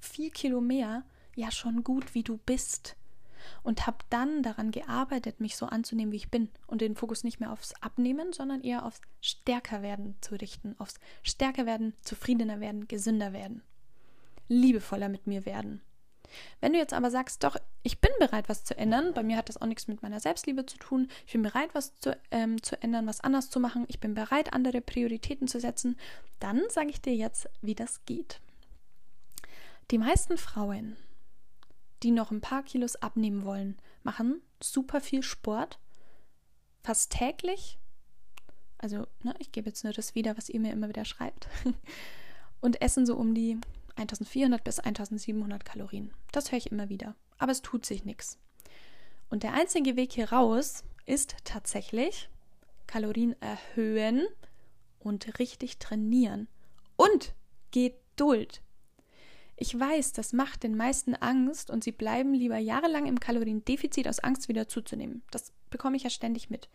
vier 0.00 0.30
Kilo 0.30 0.60
mehr 0.60 1.04
ja 1.34 1.50
schon 1.50 1.82
gut, 1.82 2.14
wie 2.14 2.22
du 2.22 2.36
bist. 2.36 2.96
Und 3.62 3.86
habe 3.86 3.98
dann 4.10 4.42
daran 4.42 4.70
gearbeitet, 4.70 5.40
mich 5.40 5.56
so 5.56 5.64
anzunehmen, 5.64 6.12
wie 6.12 6.18
ich 6.18 6.30
bin 6.30 6.50
und 6.66 6.82
den 6.82 6.94
Fokus 6.94 7.24
nicht 7.24 7.40
mehr 7.40 7.50
aufs 7.50 7.72
Abnehmen, 7.80 8.34
sondern 8.34 8.60
eher 8.60 8.84
aufs 8.84 9.00
Stärkerwerden 9.22 10.16
zu 10.20 10.34
richten, 10.34 10.74
aufs 10.78 10.96
Stärkerwerden, 11.22 11.94
zufriedener 12.02 12.60
werden, 12.60 12.86
gesünder 12.86 13.32
werden, 13.32 13.62
liebevoller 14.48 15.08
mit 15.08 15.26
mir 15.26 15.46
werden. 15.46 15.80
Wenn 16.60 16.72
du 16.72 16.78
jetzt 16.78 16.92
aber 16.92 17.10
sagst, 17.10 17.44
doch, 17.44 17.56
ich 17.82 18.00
bin 18.00 18.10
bereit, 18.18 18.48
was 18.48 18.64
zu 18.64 18.76
ändern, 18.76 19.14
bei 19.14 19.22
mir 19.22 19.36
hat 19.36 19.48
das 19.48 19.60
auch 19.60 19.66
nichts 19.66 19.88
mit 19.88 20.02
meiner 20.02 20.20
Selbstliebe 20.20 20.66
zu 20.66 20.78
tun, 20.78 21.08
ich 21.26 21.32
bin 21.32 21.42
bereit, 21.42 21.70
was 21.72 21.98
zu, 22.00 22.16
ähm, 22.30 22.62
zu 22.62 22.80
ändern, 22.82 23.06
was 23.06 23.20
anders 23.20 23.50
zu 23.50 23.60
machen, 23.60 23.84
ich 23.88 24.00
bin 24.00 24.14
bereit, 24.14 24.52
andere 24.52 24.80
Prioritäten 24.80 25.48
zu 25.48 25.60
setzen, 25.60 25.98
dann 26.38 26.62
sage 26.68 26.90
ich 26.90 27.00
dir 27.00 27.14
jetzt, 27.14 27.48
wie 27.60 27.74
das 27.74 28.04
geht. 28.04 28.40
Die 29.90 29.98
meisten 29.98 30.38
Frauen, 30.38 30.96
die 32.02 32.12
noch 32.12 32.30
ein 32.30 32.40
paar 32.40 32.62
Kilos 32.62 32.96
abnehmen 32.96 33.44
wollen, 33.44 33.76
machen 34.02 34.40
super 34.62 35.00
viel 35.00 35.22
Sport, 35.22 35.78
fast 36.82 37.12
täglich. 37.12 37.78
Also, 38.78 39.06
ne, 39.22 39.34
ich 39.38 39.52
gebe 39.52 39.68
jetzt 39.68 39.84
nur 39.84 39.92
das 39.92 40.14
wieder, 40.14 40.36
was 40.36 40.48
ihr 40.48 40.60
mir 40.60 40.72
immer 40.72 40.88
wieder 40.88 41.04
schreibt. 41.04 41.48
und 42.60 42.80
essen 42.80 43.06
so 43.06 43.16
um 43.16 43.34
die 43.34 43.58
1400 44.00 44.64
bis 44.64 44.78
1700 44.78 45.64
Kalorien. 45.64 46.12
Das 46.32 46.50
höre 46.50 46.58
ich 46.58 46.72
immer 46.72 46.88
wieder. 46.88 47.14
Aber 47.38 47.52
es 47.52 47.62
tut 47.62 47.84
sich 47.84 48.04
nichts. 48.04 48.38
Und 49.28 49.42
der 49.42 49.54
einzige 49.54 49.96
Weg 49.96 50.12
hier 50.12 50.32
raus 50.32 50.84
ist 51.06 51.36
tatsächlich 51.44 52.28
Kalorien 52.86 53.36
erhöhen 53.40 54.26
und 54.98 55.38
richtig 55.38 55.78
trainieren. 55.78 56.48
Und 56.96 57.34
Geduld. 57.70 58.62
Ich 59.56 59.78
weiß, 59.78 60.12
das 60.12 60.32
macht 60.32 60.62
den 60.62 60.76
meisten 60.76 61.14
Angst 61.14 61.70
und 61.70 61.84
sie 61.84 61.92
bleiben 61.92 62.32
lieber 62.32 62.56
jahrelang 62.56 63.06
im 63.06 63.20
Kaloriendefizit 63.20 64.08
aus 64.08 64.20
Angst 64.20 64.48
wieder 64.48 64.68
zuzunehmen. 64.68 65.22
Das 65.30 65.52
bekomme 65.68 65.96
ich 65.96 66.02
ja 66.02 66.10
ständig 66.10 66.48
mit. 66.48 66.68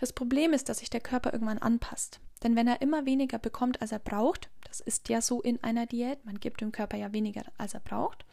Das 0.00 0.14
Problem 0.14 0.54
ist, 0.54 0.70
dass 0.70 0.78
sich 0.78 0.88
der 0.88 1.02
Körper 1.02 1.34
irgendwann 1.34 1.58
anpasst. 1.58 2.20
Denn 2.42 2.56
wenn 2.56 2.66
er 2.66 2.80
immer 2.80 3.04
weniger 3.04 3.38
bekommt, 3.38 3.82
als 3.82 3.92
er 3.92 3.98
braucht, 3.98 4.48
das 4.64 4.80
ist 4.80 5.10
ja 5.10 5.20
so 5.20 5.42
in 5.42 5.62
einer 5.62 5.84
Diät, 5.84 6.24
man 6.24 6.40
gibt 6.40 6.62
dem 6.62 6.72
Körper 6.72 6.96
ja 6.96 7.12
weniger, 7.12 7.42
als 7.58 7.74
er 7.74 7.80
braucht, 7.80 8.24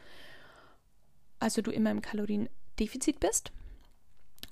also 1.39 1.61
du 1.61 1.71
immer 1.71 1.91
im 1.91 2.01
Kaloriendefizit 2.01 3.19
bist 3.19 3.51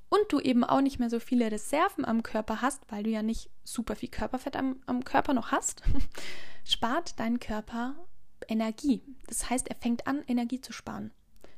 und 0.09 0.29
du 0.29 0.41
eben 0.41 0.65
auch 0.65 0.81
nicht 0.81 0.99
mehr 0.99 1.09
so 1.09 1.21
viele 1.21 1.49
Reserven 1.49 2.03
am 2.03 2.21
Körper 2.21 2.61
hast, 2.61 2.81
weil 2.89 3.03
du 3.03 3.11
ja 3.11 3.23
nicht 3.23 3.49
super 3.63 3.95
viel 3.95 4.09
Körperfett 4.09 4.57
am, 4.57 4.81
am 4.85 5.05
Körper 5.05 5.33
noch 5.33 5.53
hast, 5.53 5.83
spart 6.65 7.17
dein 7.17 7.39
Körper 7.39 7.95
Energie. 8.49 9.01
Das 9.27 9.49
heißt, 9.49 9.69
er 9.69 9.77
fängt 9.77 10.05
an, 10.05 10.21
Energie 10.27 10.59
zu 10.59 10.73
sparen. 10.73 11.11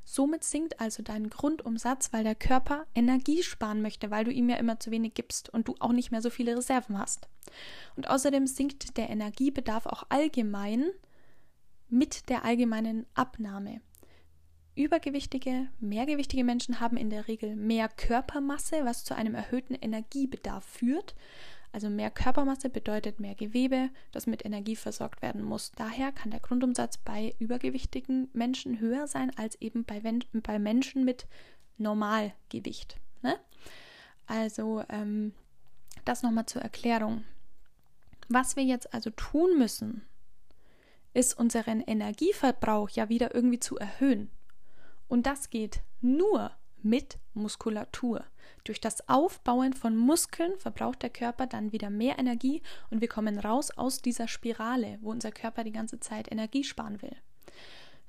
Somit 0.09 0.45
sinkt 0.45 0.79
also 0.79 1.03
dein 1.03 1.29
Grundumsatz, 1.29 2.13
weil 2.13 2.23
der 2.23 2.33
Körper 2.33 2.87
Energie 2.95 3.43
sparen 3.43 3.81
möchte, 3.81 4.09
weil 4.09 4.23
du 4.23 4.31
ihm 4.31 4.47
ja 4.47 4.55
immer 4.55 4.79
zu 4.79 4.89
wenig 4.89 5.15
gibst 5.15 5.49
und 5.49 5.67
du 5.67 5.75
auch 5.81 5.91
nicht 5.91 6.11
mehr 6.11 6.21
so 6.21 6.29
viele 6.29 6.55
Reserven 6.55 6.97
hast. 6.97 7.27
Und 7.97 8.09
außerdem 8.09 8.47
sinkt 8.47 8.95
der 8.95 9.09
Energiebedarf 9.09 9.85
auch 9.85 10.05
allgemein 10.07 10.85
mit 11.89 12.29
der 12.29 12.45
allgemeinen 12.45 13.05
Abnahme. 13.15 13.81
Übergewichtige, 14.75 15.67
mehrgewichtige 15.81 16.45
Menschen 16.45 16.79
haben 16.79 16.95
in 16.95 17.09
der 17.09 17.27
Regel 17.27 17.57
mehr 17.57 17.89
Körpermasse, 17.89 18.85
was 18.85 19.03
zu 19.03 19.13
einem 19.13 19.35
erhöhten 19.35 19.75
Energiebedarf 19.75 20.63
führt. 20.63 21.15
Also 21.77 21.91
mehr 21.91 22.09
Körpermasse 22.09 22.71
bedeutet 22.71 23.19
mehr 23.19 23.35
Gewebe, 23.35 23.91
das 24.11 24.25
mit 24.25 24.43
Energie 24.43 24.75
versorgt 24.75 25.21
werden 25.21 25.43
muss. 25.43 25.71
Daher 25.73 26.11
kann 26.11 26.31
der 26.31 26.39
Grundumsatz 26.39 26.97
bei 26.97 27.35
übergewichtigen 27.37 28.31
Menschen 28.33 28.79
höher 28.79 29.05
sein 29.05 29.31
als 29.37 29.61
eben 29.61 29.83
bei, 29.83 30.01
bei 30.41 30.57
Menschen 30.57 31.05
mit 31.05 31.27
Normalgewicht. 31.77 32.97
Ne? 33.21 33.37
Also 34.25 34.83
ähm, 34.89 35.35
das 36.03 36.23
nochmal 36.23 36.47
zur 36.47 36.63
Erklärung. 36.63 37.25
Was 38.27 38.55
wir 38.55 38.63
jetzt 38.63 38.91
also 38.91 39.11
tun 39.11 39.59
müssen, 39.59 40.01
ist 41.13 41.37
unseren 41.37 41.81
Energieverbrauch 41.81 42.89
ja 42.89 43.07
wieder 43.07 43.35
irgendwie 43.35 43.59
zu 43.59 43.77
erhöhen. 43.77 44.31
Und 45.07 45.27
das 45.27 45.51
geht 45.51 45.81
nur 46.01 46.49
mit 46.81 47.17
Muskulatur. 47.33 48.23
Durch 48.63 48.81
das 48.81 49.07
Aufbauen 49.07 49.73
von 49.73 49.95
Muskeln 49.95 50.57
verbraucht 50.57 51.01
der 51.01 51.09
Körper 51.09 51.47
dann 51.47 51.71
wieder 51.71 51.89
mehr 51.89 52.19
Energie 52.19 52.61
und 52.89 53.01
wir 53.01 53.07
kommen 53.07 53.39
raus 53.39 53.71
aus 53.71 54.01
dieser 54.01 54.27
Spirale, 54.27 54.97
wo 55.01 55.11
unser 55.11 55.31
Körper 55.31 55.63
die 55.63 55.71
ganze 55.71 55.99
Zeit 55.99 56.31
Energie 56.31 56.63
sparen 56.63 57.01
will. 57.01 57.15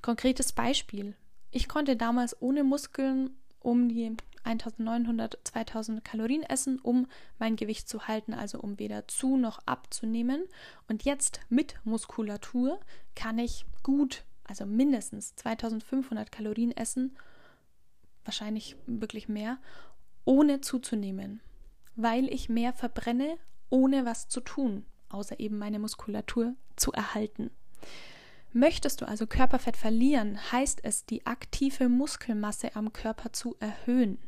Konkretes 0.01 0.51
Beispiel. 0.51 1.15
Ich 1.51 1.67
konnte 1.67 1.95
damals 1.95 2.41
ohne 2.41 2.63
Muskeln 2.63 3.31
um 3.59 3.89
die 3.89 4.15
1900, 4.43 5.37
2000 5.43 6.03
Kalorien 6.03 6.43
essen, 6.43 6.79
um 6.79 7.07
mein 7.37 7.55
Gewicht 7.55 7.89
zu 7.89 8.07
halten, 8.07 8.33
also 8.33 8.59
um 8.59 8.79
weder 8.79 9.07
zu 9.07 9.37
noch 9.37 9.59
abzunehmen. 9.65 10.43
Und 10.87 11.03
jetzt 11.03 11.41
mit 11.49 11.75
Muskulatur 11.83 12.79
kann 13.15 13.37
ich 13.37 13.65
gut, 13.83 14.23
also 14.45 14.65
mindestens 14.65 15.35
2500 15.35 16.31
Kalorien 16.31 16.71
essen, 16.75 17.15
wahrscheinlich 18.29 18.75
wirklich 18.85 19.27
mehr, 19.27 19.57
ohne 20.23 20.61
zuzunehmen, 20.61 21.41
weil 21.95 22.31
ich 22.31 22.47
mehr 22.47 22.73
verbrenne, 22.73 23.39
ohne 23.71 24.05
was 24.05 24.27
zu 24.27 24.39
tun, 24.39 24.85
außer 25.09 25.39
eben 25.39 25.57
meine 25.57 25.79
Muskulatur 25.79 26.53
zu 26.75 26.91
erhalten. 26.91 27.49
Möchtest 28.53 29.01
du 29.01 29.07
also 29.07 29.25
Körperfett 29.25 29.75
verlieren, 29.75 30.37
heißt 30.51 30.81
es, 30.83 31.07
die 31.07 31.25
aktive 31.25 31.89
Muskelmasse 31.89 32.75
am 32.75 32.93
Körper 32.93 33.33
zu 33.33 33.55
erhöhen. 33.59 34.19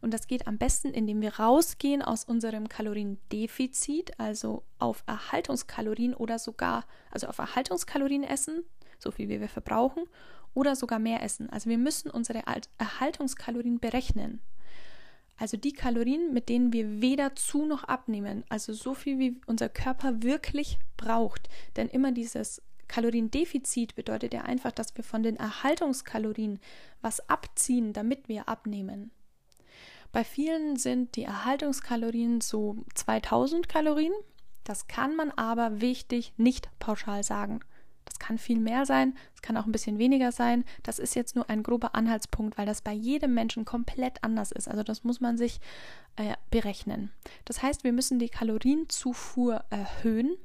Und 0.00 0.14
das 0.14 0.28
geht 0.28 0.46
am 0.46 0.56
besten, 0.56 0.94
indem 0.94 1.20
wir 1.20 1.38
rausgehen 1.38 2.00
aus 2.00 2.24
unserem 2.24 2.70
Kaloriendefizit, 2.70 4.18
also 4.18 4.62
auf 4.78 5.04
Erhaltungskalorien 5.06 6.14
oder 6.14 6.38
sogar, 6.38 6.86
also 7.10 7.26
auf 7.26 7.36
Erhaltungskalorien 7.36 8.24
essen, 8.24 8.64
so 8.98 9.10
viel 9.10 9.28
wie 9.28 9.40
wir 9.40 9.50
verbrauchen, 9.50 10.04
oder 10.56 10.74
sogar 10.74 10.98
mehr 10.98 11.22
essen. 11.22 11.50
Also 11.50 11.68
wir 11.68 11.78
müssen 11.78 12.10
unsere 12.10 12.42
Erhaltungskalorien 12.78 13.78
berechnen. 13.78 14.40
Also 15.36 15.58
die 15.58 15.72
Kalorien, 15.72 16.32
mit 16.32 16.48
denen 16.48 16.72
wir 16.72 17.02
weder 17.02 17.36
zu 17.36 17.66
noch 17.66 17.84
abnehmen, 17.84 18.42
also 18.48 18.72
so 18.72 18.94
viel 18.94 19.18
wie 19.18 19.38
unser 19.46 19.68
Körper 19.68 20.22
wirklich 20.22 20.78
braucht. 20.96 21.50
Denn 21.76 21.88
immer 21.88 22.10
dieses 22.10 22.62
Kaloriendefizit 22.88 23.94
bedeutet 23.96 24.32
ja 24.32 24.42
einfach, 24.42 24.72
dass 24.72 24.96
wir 24.96 25.04
von 25.04 25.22
den 25.22 25.36
Erhaltungskalorien 25.36 26.58
was 27.02 27.28
abziehen, 27.28 27.92
damit 27.92 28.28
wir 28.28 28.48
abnehmen. 28.48 29.10
Bei 30.10 30.24
vielen 30.24 30.76
sind 30.76 31.16
die 31.16 31.24
Erhaltungskalorien 31.24 32.40
so 32.40 32.78
2000 32.94 33.68
Kalorien. 33.68 34.14
Das 34.64 34.86
kann 34.88 35.16
man 35.16 35.30
aber 35.32 35.82
wichtig 35.82 36.32
nicht 36.38 36.70
pauschal 36.78 37.22
sagen. 37.22 37.60
Das 38.06 38.18
kann 38.18 38.38
viel 38.38 38.58
mehr 38.58 38.86
sein, 38.86 39.14
es 39.34 39.42
kann 39.42 39.56
auch 39.56 39.66
ein 39.66 39.72
bisschen 39.72 39.98
weniger 39.98 40.32
sein. 40.32 40.64
Das 40.82 40.98
ist 40.98 41.14
jetzt 41.14 41.36
nur 41.36 41.50
ein 41.50 41.62
grober 41.62 41.94
Anhaltspunkt, 41.94 42.56
weil 42.56 42.64
das 42.64 42.80
bei 42.80 42.92
jedem 42.92 43.34
Menschen 43.34 43.64
komplett 43.64 44.24
anders 44.24 44.52
ist. 44.52 44.68
Also 44.68 44.82
das 44.82 45.04
muss 45.04 45.20
man 45.20 45.36
sich 45.36 45.60
äh, 46.16 46.34
berechnen. 46.50 47.10
Das 47.44 47.62
heißt, 47.62 47.84
wir 47.84 47.92
müssen 47.92 48.18
die 48.18 48.30
Kalorienzufuhr 48.30 49.64
erhöhen. 49.70 50.36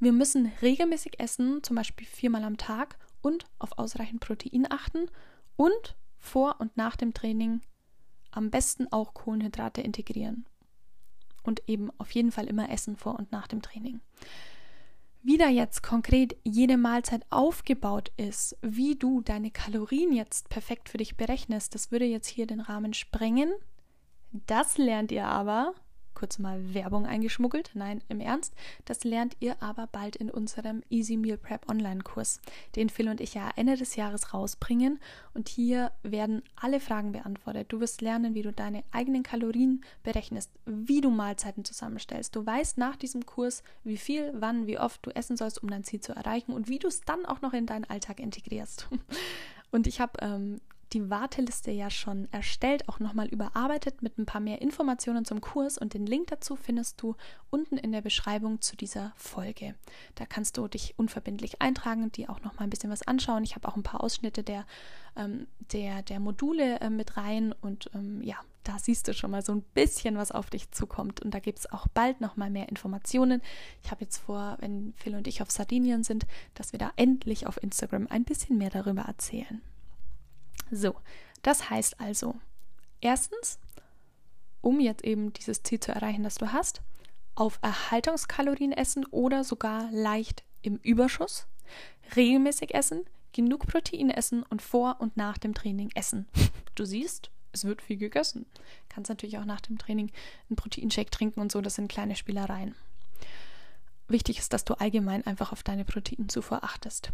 Wir 0.00 0.12
müssen 0.12 0.52
regelmäßig 0.60 1.18
essen, 1.20 1.62
zum 1.62 1.76
Beispiel 1.76 2.06
viermal 2.06 2.44
am 2.44 2.58
Tag 2.58 2.98
und 3.22 3.46
auf 3.58 3.78
ausreichend 3.78 4.20
Protein 4.20 4.66
achten 4.70 5.08
und 5.56 5.96
vor 6.18 6.56
und 6.58 6.76
nach 6.76 6.96
dem 6.96 7.14
Training 7.14 7.60
am 8.32 8.50
besten 8.50 8.90
auch 8.92 9.14
Kohlenhydrate 9.14 9.80
integrieren. 9.80 10.46
Und 11.42 11.62
eben 11.68 11.90
auf 11.98 12.10
jeden 12.10 12.32
Fall 12.32 12.46
immer 12.46 12.70
essen 12.70 12.96
vor 12.96 13.18
und 13.18 13.30
nach 13.30 13.46
dem 13.46 13.62
Training. 13.62 14.00
Wie 15.26 15.38
da 15.38 15.48
jetzt 15.48 15.82
konkret 15.82 16.36
jede 16.44 16.76
Mahlzeit 16.76 17.24
aufgebaut 17.30 18.12
ist, 18.18 18.58
wie 18.60 18.94
du 18.94 19.22
deine 19.22 19.50
Kalorien 19.50 20.12
jetzt 20.12 20.50
perfekt 20.50 20.90
für 20.90 20.98
dich 20.98 21.16
berechnest, 21.16 21.74
das 21.74 21.90
würde 21.90 22.04
jetzt 22.04 22.28
hier 22.28 22.46
den 22.46 22.60
Rahmen 22.60 22.92
sprengen. 22.92 23.50
Das 24.32 24.76
lernt 24.76 25.10
ihr 25.12 25.24
aber 25.24 25.72
kurz 26.14 26.38
mal 26.38 26.74
Werbung 26.74 27.06
eingeschmuggelt. 27.06 27.70
Nein, 27.74 28.02
im 28.08 28.20
Ernst. 28.20 28.54
Das 28.84 29.04
lernt 29.04 29.36
ihr 29.40 29.62
aber 29.62 29.86
bald 29.86 30.16
in 30.16 30.30
unserem 30.30 30.82
Easy 30.90 31.16
Meal 31.16 31.36
Prep 31.36 31.68
Online-Kurs, 31.68 32.40
den 32.76 32.88
Phil 32.88 33.08
und 33.08 33.20
ich 33.20 33.34
ja 33.34 33.50
Ende 33.56 33.76
des 33.76 33.96
Jahres 33.96 34.32
rausbringen. 34.32 35.00
Und 35.34 35.48
hier 35.48 35.92
werden 36.02 36.42
alle 36.56 36.80
Fragen 36.80 37.12
beantwortet. 37.12 37.72
Du 37.72 37.80
wirst 37.80 38.00
lernen, 38.00 38.34
wie 38.34 38.42
du 38.42 38.52
deine 38.52 38.84
eigenen 38.92 39.22
Kalorien 39.22 39.84
berechnest, 40.02 40.50
wie 40.64 41.00
du 41.00 41.10
Mahlzeiten 41.10 41.64
zusammenstellst. 41.64 42.34
Du 42.34 42.44
weißt 42.44 42.78
nach 42.78 42.96
diesem 42.96 43.26
Kurs, 43.26 43.62
wie 43.82 43.96
viel, 43.96 44.32
wann, 44.34 44.66
wie 44.66 44.78
oft 44.78 45.04
du 45.04 45.10
essen 45.10 45.36
sollst, 45.36 45.62
um 45.62 45.70
dein 45.70 45.84
Ziel 45.84 46.00
zu 46.00 46.12
erreichen 46.12 46.52
und 46.52 46.68
wie 46.68 46.78
du 46.78 46.88
es 46.88 47.02
dann 47.02 47.26
auch 47.26 47.42
noch 47.42 47.52
in 47.52 47.66
deinen 47.66 47.84
Alltag 47.84 48.20
integrierst. 48.20 48.88
Und 49.74 49.88
ich 49.88 50.00
habe 50.00 50.12
ähm, 50.20 50.60
die 50.92 51.10
Warteliste 51.10 51.70
ja 51.70 51.90
schon 51.90 52.28
erstellt, 52.32 52.88
auch 52.88 53.00
nochmal 53.00 53.26
überarbeitet 53.26 54.02
mit 54.02 54.18
ein 54.18 54.26
paar 54.26 54.40
mehr 54.40 54.62
Informationen 54.62 55.24
zum 55.24 55.40
Kurs 55.40 55.78
und 55.78 55.94
den 55.94 56.06
Link 56.06 56.28
dazu 56.28 56.56
findest 56.56 57.00
du 57.02 57.16
unten 57.50 57.76
in 57.76 57.92
der 57.92 58.02
Beschreibung 58.02 58.60
zu 58.60 58.76
dieser 58.76 59.12
Folge. 59.16 59.74
Da 60.14 60.26
kannst 60.26 60.56
du 60.56 60.68
dich 60.68 60.94
unverbindlich 60.96 61.62
eintragen 61.62 62.12
dir 62.12 62.30
auch 62.30 62.40
nochmal 62.42 62.64
ein 62.64 62.70
bisschen 62.70 62.90
was 62.90 63.06
anschauen. 63.06 63.44
Ich 63.44 63.54
habe 63.54 63.68
auch 63.68 63.76
ein 63.76 63.82
paar 63.82 64.02
Ausschnitte 64.02 64.42
der, 64.42 64.66
ähm, 65.16 65.46
der, 65.72 66.02
der 66.02 66.20
Module 66.20 66.80
äh, 66.80 66.90
mit 66.90 67.16
rein 67.16 67.54
und 67.60 67.90
ähm, 67.94 68.22
ja, 68.22 68.36
da 68.64 68.78
siehst 68.78 69.06
du 69.08 69.14
schon 69.14 69.30
mal 69.30 69.42
so 69.42 69.52
ein 69.52 69.62
bisschen, 69.74 70.16
was 70.16 70.32
auf 70.32 70.50
dich 70.50 70.70
zukommt. 70.70 71.20
Und 71.20 71.34
da 71.34 71.38
gibt 71.38 71.58
es 71.58 71.70
auch 71.70 71.86
bald 71.88 72.20
nochmal 72.20 72.50
mehr 72.50 72.68
Informationen. 72.68 73.42
Ich 73.82 73.90
habe 73.90 74.02
jetzt 74.02 74.18
vor, 74.18 74.56
wenn 74.60 74.94
Phil 74.96 75.14
und 75.14 75.28
ich 75.28 75.42
auf 75.42 75.50
Sardinien 75.50 76.02
sind, 76.02 76.26
dass 76.54 76.72
wir 76.72 76.78
da 76.78 76.90
endlich 76.96 77.46
auf 77.46 77.62
Instagram 77.62 78.06
ein 78.08 78.24
bisschen 78.24 78.56
mehr 78.56 78.70
darüber 78.70 79.02
erzählen. 79.02 79.60
So, 80.70 80.96
das 81.42 81.70
heißt 81.70 82.00
also, 82.00 82.36
erstens, 83.00 83.58
um 84.60 84.80
jetzt 84.80 85.04
eben 85.04 85.32
dieses 85.32 85.62
Ziel 85.62 85.78
zu 85.78 85.92
erreichen, 85.92 86.24
das 86.24 86.36
du 86.36 86.52
hast, 86.52 86.82
auf 87.34 87.58
Erhaltungskalorien 87.62 88.72
essen 88.72 89.04
oder 89.06 89.44
sogar 89.44 89.90
leicht 89.92 90.42
im 90.62 90.76
Überschuss, 90.82 91.46
regelmäßig 92.16 92.74
essen, 92.74 93.04
genug 93.32 93.66
Protein 93.66 94.10
essen 94.10 94.42
und 94.44 94.62
vor 94.62 94.96
und 95.00 95.16
nach 95.16 95.38
dem 95.38 95.54
Training 95.54 95.90
essen. 95.94 96.26
Du 96.74 96.84
siehst, 96.84 97.30
es 97.52 97.64
wird 97.64 97.82
viel 97.82 97.98
gegessen. 97.98 98.46
Kannst 98.88 99.08
natürlich 99.08 99.38
auch 99.38 99.44
nach 99.44 99.60
dem 99.60 99.78
Training 99.78 100.10
einen 100.48 100.56
Proteinshake 100.56 101.10
trinken 101.10 101.40
und 101.40 101.52
so, 101.52 101.60
das 101.60 101.74
sind 101.74 101.88
kleine 101.88 102.16
Spielereien. 102.16 102.74
Wichtig 104.08 104.38
ist, 104.38 104.52
dass 104.52 104.64
du 104.64 104.74
allgemein 104.74 105.26
einfach 105.26 105.52
auf 105.52 105.62
deine 105.62 105.84
Proteinzufuhr 105.84 106.64
achtest. 106.64 107.12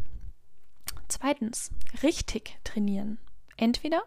Zweitens, 1.08 1.70
richtig 2.02 2.58
trainieren 2.64 3.18
entweder 3.60 4.02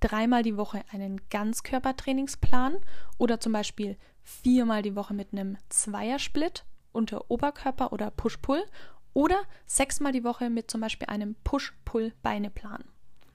dreimal 0.00 0.42
die 0.42 0.56
Woche 0.56 0.82
einen 0.90 1.20
Ganzkörpertrainingsplan 1.28 2.78
oder 3.18 3.38
zum 3.38 3.52
Beispiel 3.52 3.96
viermal 4.22 4.82
die 4.82 4.96
Woche 4.96 5.14
mit 5.14 5.32
einem 5.32 5.58
Zweiersplit 5.68 6.64
unter 6.92 7.30
Oberkörper 7.30 7.92
oder 7.92 8.10
Push-Pull 8.10 8.64
oder 9.12 9.38
sechsmal 9.66 10.12
die 10.12 10.24
Woche 10.24 10.50
mit 10.50 10.70
zum 10.70 10.80
Beispiel 10.80 11.08
einem 11.08 11.36
Push-Pull-Beineplan. 11.44 12.84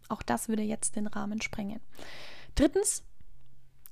Auch 0.09 0.23
das 0.23 0.49
würde 0.49 0.63
jetzt 0.63 0.95
den 0.95 1.07
Rahmen 1.07 1.41
sprengen. 1.41 1.79
Drittens, 2.55 3.03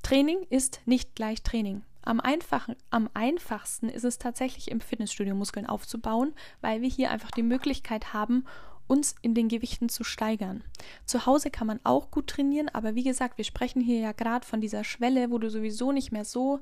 Training 0.01 0.43
ist 0.49 0.81
nicht 0.85 1.15
gleich 1.15 1.43
Training. 1.43 1.83
Am, 2.01 2.19
einfachen, 2.19 2.75
am 2.89 3.09
einfachsten 3.13 3.89
ist 3.89 4.05
es 4.05 4.17
tatsächlich 4.17 4.71
im 4.71 4.81
Fitnessstudio 4.81 5.35
Muskeln 5.35 5.65
aufzubauen, 5.65 6.33
weil 6.61 6.81
wir 6.81 6.89
hier 6.89 7.11
einfach 7.11 7.31
die 7.31 7.43
Möglichkeit 7.43 8.13
haben, 8.13 8.45
uns 8.88 9.15
in 9.21 9.34
den 9.34 9.50
Gewichten 9.50 9.89
zu 9.89 10.04
steigern. 10.04 10.63
Zu 11.06 11.26
Hause 11.26 11.52
kann 11.52 11.67
man 11.67 11.80
auch 11.84 12.12
gut 12.12 12.28
trainieren, 12.28 12.69
aber 12.69 12.95
wie 12.95 13.04
gesagt, 13.04 13.38
wir 13.38 13.45
sprechen 13.45 13.82
hier 13.82 14.00
ja 14.00 14.12
gerade 14.12 14.45
von 14.45 14.62
dieser 14.62 14.84
Schwelle, 14.84 15.30
wo 15.30 15.38
du 15.38 15.50
sowieso 15.50 15.91
nicht 15.91 16.12
mehr 16.12 16.26
so 16.26 16.60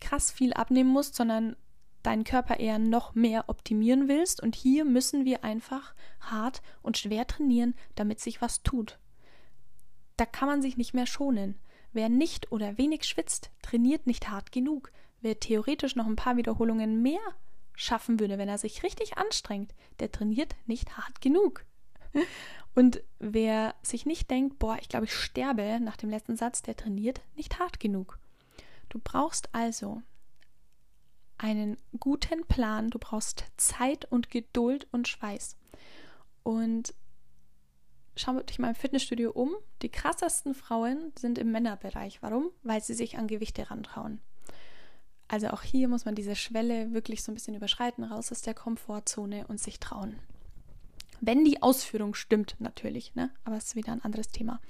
krass 0.00 0.30
viel 0.30 0.52
abnehmen 0.52 0.90
musst, 0.90 1.14
sondern 1.14 1.56
deinen 2.02 2.24
Körper 2.24 2.58
eher 2.58 2.78
noch 2.78 3.14
mehr 3.14 3.44
optimieren 3.48 4.08
willst. 4.08 4.42
Und 4.42 4.56
hier 4.56 4.84
müssen 4.84 5.24
wir 5.24 5.44
einfach 5.44 5.94
hart 6.20 6.62
und 6.82 6.96
schwer 6.96 7.26
trainieren, 7.26 7.74
damit 7.94 8.20
sich 8.20 8.40
was 8.40 8.62
tut. 8.62 8.98
Da 10.16 10.26
kann 10.26 10.48
man 10.48 10.62
sich 10.62 10.76
nicht 10.76 10.94
mehr 10.94 11.06
schonen. 11.06 11.56
Wer 11.92 12.08
nicht 12.08 12.52
oder 12.52 12.78
wenig 12.78 13.04
schwitzt, 13.04 13.50
trainiert 13.62 14.06
nicht 14.06 14.28
hart 14.30 14.52
genug. 14.52 14.92
Wer 15.20 15.40
theoretisch 15.40 15.96
noch 15.96 16.06
ein 16.06 16.16
paar 16.16 16.36
Wiederholungen 16.36 17.02
mehr 17.02 17.20
schaffen 17.78 18.18
würde, 18.18 18.38
wenn 18.38 18.48
er 18.48 18.58
sich 18.58 18.82
richtig 18.82 19.16
anstrengt, 19.18 19.72
der 20.00 20.10
trainiert 20.10 20.56
nicht 20.66 20.96
hart 20.96 21.20
genug. 21.20 21.64
Und 22.74 23.02
wer 23.18 23.74
sich 23.82 24.04
nicht 24.04 24.30
denkt, 24.30 24.58
boah, 24.58 24.76
ich 24.80 24.88
glaube, 24.88 25.06
ich 25.06 25.14
sterbe 25.14 25.78
nach 25.80 25.96
dem 25.96 26.10
letzten 26.10 26.36
Satz, 26.36 26.62
der 26.62 26.76
trainiert 26.76 27.20
nicht 27.36 27.58
hart 27.58 27.78
genug. 27.78 28.18
Du 28.88 28.98
brauchst 29.02 29.54
also 29.54 30.02
einen 31.38 31.76
guten 32.00 32.44
Plan, 32.46 32.90
du 32.90 32.98
brauchst 32.98 33.44
Zeit 33.56 34.06
und 34.06 34.30
Geduld 34.30 34.88
und 34.90 35.06
Schweiß. 35.06 35.56
Und 36.42 36.94
schau 38.16 38.40
dich 38.40 38.58
mal 38.58 38.70
im 38.70 38.74
Fitnessstudio 38.74 39.30
um. 39.30 39.54
Die 39.82 39.90
krassesten 39.90 40.54
Frauen 40.54 41.12
sind 41.16 41.38
im 41.38 41.52
Männerbereich. 41.52 42.22
Warum? 42.22 42.50
Weil 42.64 42.82
sie 42.82 42.94
sich 42.94 43.18
an 43.18 43.28
Gewichte 43.28 43.70
rantrauen. 43.70 44.20
Also 45.28 45.48
auch 45.48 45.62
hier 45.62 45.88
muss 45.88 46.06
man 46.06 46.14
diese 46.14 46.34
Schwelle 46.34 46.92
wirklich 46.92 47.22
so 47.22 47.30
ein 47.30 47.34
bisschen 47.34 47.54
überschreiten, 47.54 48.04
raus 48.04 48.32
aus 48.32 48.42
der 48.42 48.54
Komfortzone 48.54 49.46
und 49.46 49.60
sich 49.60 49.78
trauen. 49.78 50.18
Wenn 51.20 51.44
die 51.44 51.62
Ausführung 51.62 52.14
stimmt, 52.14 52.56
natürlich, 52.58 53.14
ne? 53.14 53.30
aber 53.44 53.56
es 53.56 53.66
ist 53.66 53.76
wieder 53.76 53.92
ein 53.92 54.02
anderes 54.02 54.28
Thema. 54.28 54.60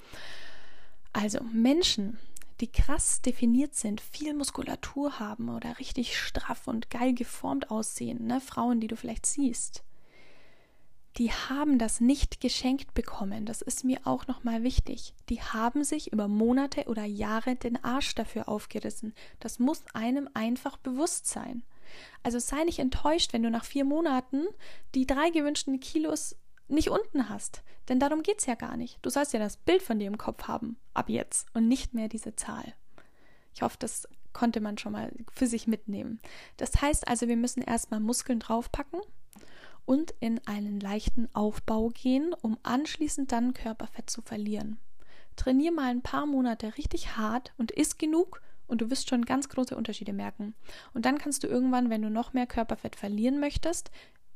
Also 1.13 1.41
Menschen, 1.53 2.19
die 2.61 2.71
krass 2.73 3.23
definiert 3.23 3.75
sind, 3.75 4.01
viel 4.01 4.35
Muskulatur 4.35 5.21
haben 5.21 5.49
oder 5.49 5.79
richtig 5.79 6.19
straff 6.19 6.67
und 6.67 6.91
geil 6.91 7.15
geformt 7.15 7.71
aussehen, 7.71 8.27
ne? 8.27 8.41
Frauen, 8.41 8.81
die 8.81 8.89
du 8.89 8.97
vielleicht 8.97 9.27
siehst, 9.27 9.85
die 11.19 11.33
haben 11.33 11.79
das 11.79 12.01
nicht 12.01 12.41
geschenkt 12.41 12.95
bekommen. 12.95 13.45
Das 13.45 13.61
ist 13.61 13.85
mir 13.85 14.01
auch 14.05 14.29
nochmal 14.29 14.63
wichtig. 14.63 15.15
Die 15.29 15.43
haben 15.43 15.83
sich 15.83 16.13
über 16.13 16.29
Monate 16.29 16.85
oder 16.87 17.05
Jahre 17.05 17.57
den 17.57 17.83
Arsch 17.83 18.15
dafür 18.15 18.49
aufgerissen. 18.49 19.13
Das 19.41 19.59
muss 19.59 19.83
einem 19.95 20.29
einfach 20.35 20.77
bewusst 20.77 21.27
sein. 21.27 21.65
Also 22.23 22.39
sei 22.39 22.63
nicht 22.65 22.79
enttäuscht, 22.79 23.33
wenn 23.33 23.43
du 23.43 23.51
nach 23.51 23.65
vier 23.65 23.85
Monaten 23.85 24.47
die 24.95 25.07
drei 25.07 25.31
gewünschten 25.31 25.81
Kilos 25.81 26.37
nicht 26.69 26.91
unten 26.91 27.29
hast. 27.29 27.63
Denn 27.89 27.99
darum 27.99 28.23
geht 28.23 28.39
es 28.39 28.47
ja 28.47 28.55
gar 28.55 28.77
nicht. 28.77 28.99
Du 29.03 29.11
sollst 29.11 29.33
ja 29.33 29.41
das 29.41 29.57
Bild 29.57 29.83
von 29.83 29.99
dir 29.99 30.07
im 30.07 30.19
Kopf 30.19 30.47
haben, 30.47 30.77
ab 30.95 31.09
jetzt, 31.09 31.49
und 31.55 31.67
nicht 31.67 31.95
mehr 31.95 32.09
diese 32.09 32.37
Zahl. 32.37 32.75
Ich 33.55 33.63
hoffe, 33.63 33.77
das 33.81 34.07
konnte 34.33 34.61
man 34.61 34.79
schon 34.79 34.93
mal 34.93 35.11
für 35.33 35.47
sich 35.47 35.67
mitnehmen. 35.67 36.21
Das 36.59 36.81
heißt 36.81 37.09
also, 37.09 37.27
wir 37.27 37.37
müssen 37.37 37.63
erstmal 37.63 37.99
Muskeln 38.01 38.39
draufpacken, 38.39 39.01
und 39.89 40.13
in 40.21 40.39
einen 40.47 40.81
leichten 40.81 41.31
Aufbau 41.33 41.89
gehen, 41.89 42.35
um 42.43 42.59
anschließend 42.63 43.33
dann 43.33 43.55
Körperfett 43.55 44.11
zu 44.11 44.21
verlieren. 44.21 44.77
Trainier 45.35 45.73
mal 45.73 45.91
ein 45.91 46.03
paar 46.03 46.27
Monate 46.27 46.77
richtig 46.77 47.17
hart 47.17 47.55
und 47.57 47.71
isst 47.71 47.99
genug 47.99 48.43
und 48.67 48.83
du 48.83 48.91
wirst 48.91 49.09
schon 49.09 49.25
ganz 49.25 49.49
große 49.49 49.75
Unterschiede 49.75 50.13
merken. 50.13 50.55
Und 50.93 51.07
dann 51.07 51.17
kannst 51.17 51.43
du 51.43 51.47
irgendwann, 51.47 51.89
wenn 51.89 52.03
du 52.03 52.11
noch 52.11 52.35
mehr 52.35 52.47
Körperfett 52.47 52.97
verlieren 52.97 53.41
möchtest, 53.41 53.91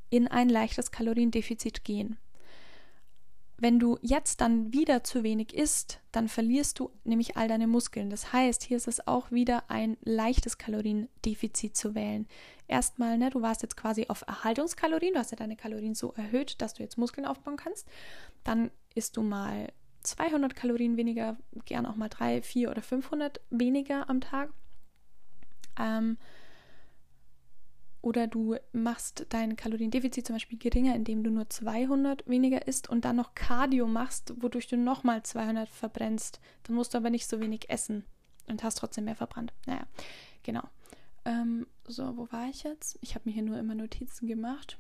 in 0.09 0.27
ein 0.27 0.49
leichtes 0.49 0.91
Kaloriendefizit 0.91 1.85
gehen. 1.85 2.17
Wenn 3.63 3.79
du 3.79 3.97
jetzt 4.03 4.41
dann 4.41 4.73
wieder 4.73 5.05
zu 5.05 5.23
wenig 5.23 5.55
isst, 5.55 6.01
dann 6.11 6.27
verlierst 6.27 6.81
du 6.81 6.91
nämlich 7.05 7.37
all 7.37 7.47
deine 7.47 7.69
Muskeln. 7.69 8.11
Das 8.11 8.33
heißt, 8.33 8.65
hier 8.65 8.77
ist 8.77 8.89
es 8.89 9.07
auch 9.07 9.31
wieder 9.31 9.71
ein 9.71 9.97
leichtes 10.03 10.59
Kaloriendefizit 10.59 11.77
zu 11.77 11.95
wählen. 11.95 12.27
erstmal, 12.67 13.19
ne, 13.19 13.31
du 13.31 13.41
warst 13.41 13.63
jetzt 13.63 13.77
quasi 13.77 14.07
auf 14.09 14.25
Erhaltungskalorien, 14.27 15.15
du 15.15 15.21
hast 15.21 15.31
ja 15.31 15.37
deine 15.37 15.55
Kalorien 15.55 15.95
so 15.95 16.13
erhöht, 16.15 16.61
dass 16.61 16.75
du 16.75 16.83
jetzt 16.83 16.99
Muskeln 16.99 17.25
aufbauen 17.25 17.57
kannst. 17.57 17.87
Dann 18.43 18.73
isst 18.97 19.17
du 19.17 19.23
mal 19.23 19.69
200 20.03 20.57
Kalorien 20.57 20.97
weniger, 20.97 21.37
gern 21.65 21.87
auch 21.87 21.95
mal 21.95 22.09
3, 22.09 22.43
4 22.43 22.69
oder 22.69 22.83
500 22.83 23.41
weniger 23.51 24.11
am 24.11 24.21
Tag. 24.21 24.51
Ähm, 25.79 26.19
oder 28.03 28.27
du 28.27 28.57
machst 28.73 29.27
dein 29.31 29.57
Kaloriendefizit 29.57 30.27
zum 30.27 30.35
Beispiel 30.35 30.59
geringer, 30.59 30.95
indem 30.95 31.23
du 31.23 31.31
nur 31.31 31.49
200 31.49 32.29
weniger 32.29 32.67
isst 32.67 32.91
und 32.91 33.05
dann 33.05 33.17
noch 33.17 33.35
Cardio 33.35 33.87
machst, 33.87 34.35
wodurch 34.43 34.67
du 34.67 34.77
nochmal 34.77 35.23
200 35.23 35.69
verbrennst. 35.69 36.41
Dann 36.65 36.75
musst 36.75 36.93
du 36.93 36.99
aber 36.99 37.11
nicht 37.11 37.29
so 37.29 37.41
wenig 37.41 37.71
essen 37.71 38.05
und 38.49 38.65
hast 38.65 38.79
trotzdem 38.79 39.05
mehr 39.05 39.15
verbrannt. 39.15 39.53
Naja, 39.67 39.87
genau. 40.43 40.63
Ähm, 41.25 41.67
so, 41.87 42.17
wo 42.17 42.31
war 42.33 42.49
ich 42.49 42.65
jetzt? 42.65 42.99
Ich 43.01 43.15
habe 43.15 43.29
mir 43.29 43.33
hier 43.33 43.45
nur 43.45 43.59
immer 43.59 43.77
Notizen 43.77 44.27
gemacht. 44.27 44.79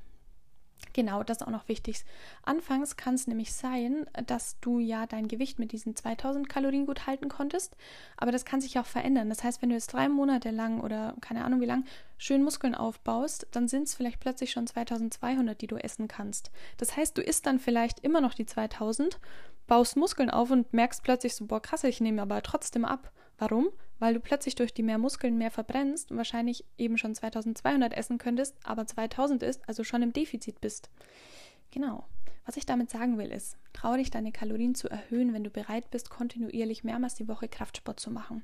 Genau, 0.93 1.23
das 1.23 1.39
ist 1.39 1.43
auch 1.47 1.51
noch 1.51 1.69
wichtig. 1.69 2.05
Anfangs 2.43 2.97
kann 2.97 3.15
es 3.15 3.27
nämlich 3.27 3.53
sein, 3.53 4.07
dass 4.27 4.59
du 4.61 4.79
ja 4.79 5.07
dein 5.07 5.29
Gewicht 5.29 5.59
mit 5.59 5.73
diesen 5.73 5.97
2000 5.97 6.49
Kalorien 6.49 6.87
gut 6.87 7.07
halten 7.07 7.29
konntest, 7.29 7.77
aber 8.17 8.33
das 8.33 8.45
kann 8.45 8.61
sich 8.61 8.79
auch 8.79 8.87
verändern. 8.87 9.29
Das 9.29 9.43
heißt, 9.43 9.63
wenn 9.63 9.71
du 9.71 9.75
jetzt 9.75 9.93
drei 9.93 10.09
Monate 10.09 10.51
lang 10.51 10.81
oder 10.81 11.15
keine 11.21 11.45
Ahnung 11.45 11.61
wie 11.61 11.67
lang 11.67 11.85
schön 12.19 12.43
Muskeln 12.43 12.75
aufbaust, 12.75 13.47
dann 13.53 13.69
sind 13.69 13.85
es 13.85 13.95
vielleicht 13.95 14.21
plötzlich 14.21 14.51
schon 14.51 14.67
2200, 14.67 15.61
die 15.61 15.67
du 15.67 15.77
essen 15.77 16.09
kannst. 16.09 16.51
Das 16.77 16.97
heißt, 16.97 17.17
du 17.17 17.23
isst 17.23 17.47
dann 17.47 17.59
vielleicht 17.59 18.01
immer 18.01 18.21
noch 18.21 18.35
die 18.35 18.47
2000, 18.47 19.19
baust 19.67 19.97
Muskeln 19.97 20.31
auf 20.31 20.51
und 20.51 20.73
merkst 20.73 21.03
plötzlich 21.03 21.35
so, 21.35 21.47
boah, 21.47 21.61
krass, 21.61 21.85
ich 21.85 22.01
nehme 22.01 22.21
aber 22.21 22.43
trotzdem 22.43 22.85
ab. 22.85 23.11
Warum? 23.39 23.69
Weil 24.03 24.15
du 24.15 24.19
plötzlich 24.19 24.57
durch 24.57 24.75
die 24.75 24.83
mehr 24.83 24.99
Muskeln 24.99 25.39
mehr 25.39 25.53
verbrennst 25.53 26.11
und 26.11 26.17
wahrscheinlich 26.17 26.65
eben 26.77 26.99
schon 26.99 27.15
2200 27.15 27.93
essen 27.93 28.19
könntest, 28.19 28.57
aber 28.65 28.85
2000 28.85 29.45
ist, 29.45 29.63
also 29.69 29.85
schon 29.85 30.03
im 30.03 30.13
Defizit 30.13 30.61
bist. 30.61 30.91
Genau. 31.71 32.05
Was 32.45 32.57
ich 32.57 32.67
damit 32.67 32.91
sagen 32.91 33.17
will, 33.17 33.31
ist, 33.31 33.57
trau 33.73 33.95
dich, 33.95 34.11
deine 34.11 34.33
Kalorien 34.33 34.75
zu 34.75 34.89
erhöhen, 34.89 35.33
wenn 35.33 35.45
du 35.45 35.51
bereit 35.51 35.89
bist, 35.93 36.11
kontinuierlich 36.11 36.83
mehrmals 36.83 37.15
die 37.15 37.29
Woche 37.29 37.47
Kraftsport 37.47 38.01
zu 38.01 38.11
machen. 38.11 38.43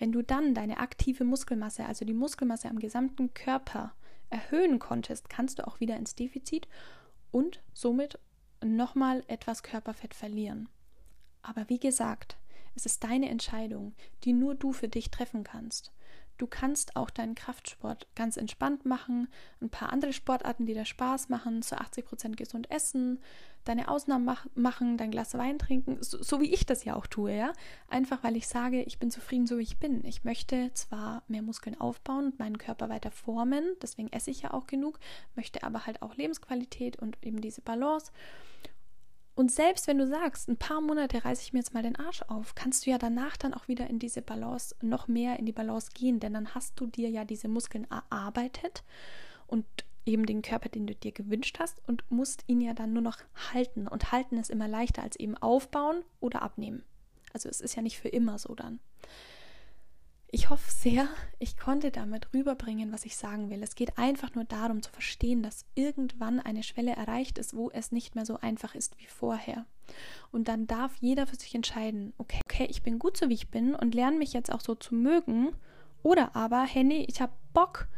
Wenn 0.00 0.10
du 0.10 0.22
dann 0.22 0.54
deine 0.54 0.78
aktive 0.78 1.22
Muskelmasse, 1.22 1.86
also 1.86 2.04
die 2.04 2.12
Muskelmasse 2.12 2.68
am 2.68 2.80
gesamten 2.80 3.32
Körper, 3.32 3.94
erhöhen 4.28 4.80
konntest, 4.80 5.28
kannst 5.28 5.60
du 5.60 5.68
auch 5.68 5.78
wieder 5.78 5.96
ins 5.96 6.16
Defizit 6.16 6.66
und 7.30 7.62
somit 7.74 8.18
nochmal 8.60 9.22
etwas 9.28 9.62
Körperfett 9.62 10.14
verlieren. 10.14 10.68
Aber 11.42 11.68
wie 11.68 11.78
gesagt, 11.78 12.36
es 12.76 12.86
ist 12.86 13.02
deine 13.02 13.28
Entscheidung, 13.28 13.94
die 14.24 14.32
nur 14.32 14.54
du 14.54 14.72
für 14.72 14.88
dich 14.88 15.10
treffen 15.10 15.42
kannst. 15.42 15.92
Du 16.38 16.46
kannst 16.46 16.96
auch 16.96 17.08
deinen 17.08 17.34
Kraftsport 17.34 18.06
ganz 18.14 18.36
entspannt 18.36 18.84
machen, 18.84 19.28
ein 19.62 19.70
paar 19.70 19.90
andere 19.90 20.12
Sportarten, 20.12 20.66
die 20.66 20.74
dir 20.74 20.84
Spaß 20.84 21.30
machen, 21.30 21.62
zu 21.62 21.80
80 21.80 22.04
Prozent 22.04 22.36
gesund 22.36 22.70
essen, 22.70 23.20
deine 23.64 23.88
Ausnahmen 23.88 24.26
mach 24.26 24.46
machen, 24.54 24.98
dein 24.98 25.10
Glas 25.10 25.32
Wein 25.34 25.58
trinken, 25.58 25.96
so, 26.02 26.22
so, 26.22 26.40
wie 26.40 26.52
ich 26.52 26.66
das 26.66 26.84
ja 26.84 26.94
auch 26.94 27.06
tue, 27.06 27.34
ja. 27.34 27.52
Einfach 27.88 28.22
weil 28.22 28.36
ich 28.36 28.48
sage, 28.48 28.82
ich 28.82 28.98
bin 28.98 29.10
zufrieden, 29.10 29.46
so 29.46 29.56
wie 29.56 29.62
ich 29.62 29.78
bin. 29.78 30.04
Ich 30.04 30.24
möchte 30.24 30.70
zwar 30.74 31.22
mehr 31.26 31.42
Muskeln 31.42 31.80
aufbauen 31.80 32.26
und 32.26 32.38
meinen 32.38 32.58
Körper 32.58 32.90
weiter 32.90 33.10
formen, 33.10 33.64
deswegen 33.80 34.12
esse 34.12 34.30
ich 34.30 34.42
ja 34.42 34.52
auch 34.52 34.66
genug, 34.66 34.98
möchte 35.36 35.62
aber 35.62 35.86
halt 35.86 36.02
auch 36.02 36.16
Lebensqualität 36.16 36.98
und 36.98 37.16
eben 37.22 37.40
diese 37.40 37.62
Balance. 37.62 38.12
Und 39.36 39.52
selbst 39.52 39.86
wenn 39.86 39.98
du 39.98 40.06
sagst, 40.06 40.48
ein 40.48 40.56
paar 40.56 40.80
Monate 40.80 41.22
reiße 41.22 41.42
ich 41.42 41.52
mir 41.52 41.58
jetzt 41.58 41.74
mal 41.74 41.82
den 41.82 41.96
Arsch 41.96 42.22
auf, 42.22 42.54
kannst 42.54 42.86
du 42.86 42.90
ja 42.90 42.96
danach 42.96 43.36
dann 43.36 43.52
auch 43.52 43.68
wieder 43.68 43.86
in 43.86 43.98
diese 43.98 44.22
Balance, 44.22 44.74
noch 44.80 45.08
mehr 45.08 45.38
in 45.38 45.44
die 45.44 45.52
Balance 45.52 45.90
gehen, 45.92 46.20
denn 46.20 46.32
dann 46.32 46.54
hast 46.54 46.80
du 46.80 46.86
dir 46.86 47.10
ja 47.10 47.26
diese 47.26 47.46
Muskeln 47.46 47.86
erarbeitet 47.90 48.82
und 49.46 49.66
eben 50.06 50.24
den 50.24 50.40
Körper, 50.40 50.70
den 50.70 50.86
du 50.86 50.94
dir 50.94 51.12
gewünscht 51.12 51.58
hast 51.60 51.82
und 51.86 52.02
musst 52.10 52.44
ihn 52.46 52.62
ja 52.62 52.72
dann 52.72 52.94
nur 52.94 53.02
noch 53.02 53.18
halten. 53.52 53.86
Und 53.86 54.10
halten 54.10 54.38
ist 54.38 54.50
immer 54.50 54.68
leichter 54.68 55.02
als 55.02 55.16
eben 55.16 55.36
aufbauen 55.36 56.02
oder 56.18 56.40
abnehmen. 56.40 56.82
Also 57.34 57.50
es 57.50 57.60
ist 57.60 57.76
ja 57.76 57.82
nicht 57.82 57.98
für 57.98 58.08
immer 58.08 58.38
so 58.38 58.54
dann. 58.54 58.80
Ich 60.36 60.50
hoffe 60.50 60.70
sehr, 60.70 61.08
ich 61.38 61.56
konnte 61.56 61.90
damit 61.90 62.28
rüberbringen, 62.34 62.92
was 62.92 63.06
ich 63.06 63.16
sagen 63.16 63.48
will. 63.48 63.62
Es 63.62 63.74
geht 63.74 63.96
einfach 63.96 64.34
nur 64.34 64.44
darum 64.44 64.82
zu 64.82 64.90
verstehen, 64.92 65.42
dass 65.42 65.64
irgendwann 65.74 66.40
eine 66.40 66.62
Schwelle 66.62 66.92
erreicht 66.92 67.38
ist, 67.38 67.56
wo 67.56 67.70
es 67.70 67.90
nicht 67.90 68.14
mehr 68.14 68.26
so 68.26 68.38
einfach 68.40 68.74
ist 68.74 68.98
wie 68.98 69.06
vorher. 69.06 69.64
Und 70.32 70.48
dann 70.48 70.66
darf 70.66 70.94
jeder 71.00 71.26
für 71.26 71.36
sich 71.36 71.54
entscheiden, 71.54 72.12
okay, 72.18 72.40
okay, 72.44 72.66
ich 72.68 72.82
bin 72.82 72.98
gut 72.98 73.16
so 73.16 73.30
wie 73.30 73.34
ich 73.34 73.48
bin 73.48 73.74
und 73.74 73.94
lerne 73.94 74.18
mich 74.18 74.34
jetzt 74.34 74.52
auch 74.52 74.60
so 74.60 74.74
zu 74.74 74.94
mögen. 74.94 75.56
Oder 76.02 76.36
aber, 76.36 76.64
hey, 76.64 76.84
nee, 76.84 77.06
ich 77.08 77.22
habe 77.22 77.32
Bock, 77.54 77.88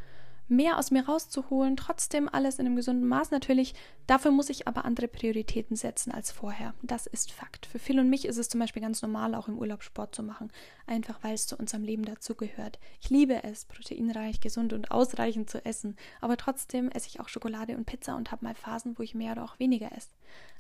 mehr 0.49 0.79
aus 0.79 0.91
mir 0.91 1.07
rauszuholen, 1.07 1.77
trotzdem 1.77 2.29
alles 2.29 2.59
in 2.59 2.67
einem 2.67 2.77
gesunden 2.77 3.07
Maß 3.07 3.31
natürlich. 3.31 3.75
Dafür 4.07 4.31
muss 4.31 4.49
ich 4.49 4.67
aber 4.67 4.85
andere 4.85 5.09
Prioritäten 5.09 5.77
setzen 5.77 6.11
als 6.11 6.33
vorher. 6.33 6.75
Das 6.83 7.07
ist 7.07 7.31
Fakt. 7.33 7.67
Für 7.67 7.79
Phil 7.79 8.01
und 8.01 8.09
mich 8.09 8.25
ist 8.25 8.39
es 8.39 8.49
zum 8.49 8.61
Beispiel 8.61 8.83
ganz 8.83 9.03
normal, 9.03 9.35
auch 9.35 9.49
im 9.49 9.59
Urlaub 9.59 9.83
Sport 9.83 10.15
zu 10.15 10.23
machen, 10.23 10.51
einfach 10.87 11.23
weil 11.23 11.35
es 11.35 11.47
zu 11.47 11.57
unserem 11.57 11.85
Leben 11.85 12.05
dazugehört. 12.05 12.79
Ich 13.01 13.11
liebe 13.11 13.45
es, 13.45 13.67
proteinreich, 13.67 14.41
gesund 14.41 14.73
und 14.73 14.91
ausreichend 14.91 15.51
zu 15.51 15.65
essen, 15.65 15.97
aber 16.21 16.37
trotzdem 16.37 16.91
esse 16.91 17.09
ich 17.09 17.21
auch 17.21 17.29
Schokolade 17.29 17.77
und 17.77 17.85
Pizza 17.85 18.17
und 18.17 18.33
habe 18.33 18.45
mal 18.45 18.55
Phasen, 18.55 18.99
wo 18.99 19.03
ich 19.03 19.15
mehr 19.15 19.33
oder 19.33 19.45
auch 19.45 19.59
weniger 19.59 19.93
esse. 19.93 20.11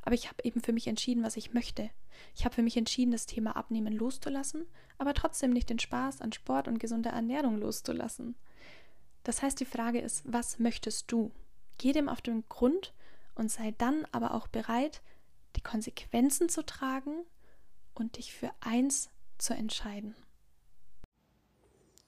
Aber 0.03 0.15
ich 0.15 0.29
habe 0.29 0.45
eben 0.45 0.61
für 0.61 0.73
mich 0.73 0.87
entschieden, 0.87 1.23
was 1.23 1.37
ich 1.37 1.55
möchte. 1.55 1.91
Ich 2.35 2.45
habe 2.45 2.55
für 2.55 2.63
mich 2.63 2.77
entschieden, 2.77 3.13
das 3.13 3.27
Thema 3.27 3.57
Abnehmen 3.57 3.95
loszulassen, 3.95 4.67
aber 4.99 5.15
trotzdem 5.15 5.51
nicht 5.51 5.71
den 5.71 5.79
Spaß 5.79 6.21
an 6.21 6.33
Sport 6.33 6.69
und 6.69 6.79
gesunder 6.79 7.11
Ernährung 7.11 7.59
loszulassen. 7.59 8.35
Das 9.29 9.43
heißt, 9.43 9.61
die 9.61 9.67
Frage 9.67 10.01
ist, 10.01 10.23
was 10.25 10.59
möchtest 10.59 11.13
du? 11.13 11.31
Geh 11.77 11.93
dem 11.93 12.09
auf 12.09 12.23
den 12.23 12.49
Grund 12.49 12.95
und 13.35 13.51
sei 13.51 13.75
dann 13.77 14.07
aber 14.11 14.33
auch 14.33 14.49
bereit, 14.49 15.03
die 15.55 15.61
Konsequenzen 15.61 16.49
zu 16.49 16.65
tragen 16.65 17.27
und 17.95 18.17
dich 18.17 18.33
für 18.33 18.51
eins 18.61 19.11
zu 19.37 19.53
entscheiden. 19.53 20.15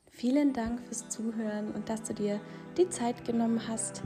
Vielen 0.08 0.54
Dank 0.54 0.80
fürs 0.80 1.10
Zuhören 1.10 1.74
und 1.74 1.90
dass 1.90 2.04
du 2.04 2.14
dir 2.14 2.40
die 2.78 2.88
Zeit 2.88 3.26
genommen 3.26 3.68
hast, 3.68 4.00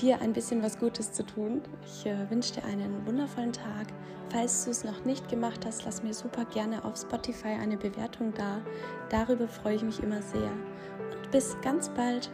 dir 0.00 0.20
ein 0.20 0.32
bisschen 0.32 0.62
was 0.62 0.78
Gutes 0.78 1.12
zu 1.12 1.26
tun. 1.26 1.62
Ich 1.84 2.06
äh, 2.06 2.30
wünsche 2.30 2.54
dir 2.54 2.64
einen 2.66 3.04
wundervollen 3.04 3.52
Tag. 3.52 3.88
Falls 4.30 4.64
du 4.64 4.70
es 4.70 4.84
noch 4.84 5.04
nicht 5.04 5.28
gemacht 5.28 5.66
hast, 5.66 5.84
lass 5.84 6.04
mir 6.04 6.14
super 6.14 6.44
gerne 6.44 6.84
auf 6.84 6.96
Spotify 6.96 7.48
eine 7.48 7.76
Bewertung 7.76 8.32
da. 8.32 8.62
Darüber 9.08 9.48
freue 9.48 9.74
ich 9.74 9.82
mich 9.82 10.00
immer 10.04 10.22
sehr. 10.22 10.52
Und 11.10 11.32
bis 11.32 11.56
ganz 11.62 11.88
bald. 11.88 12.30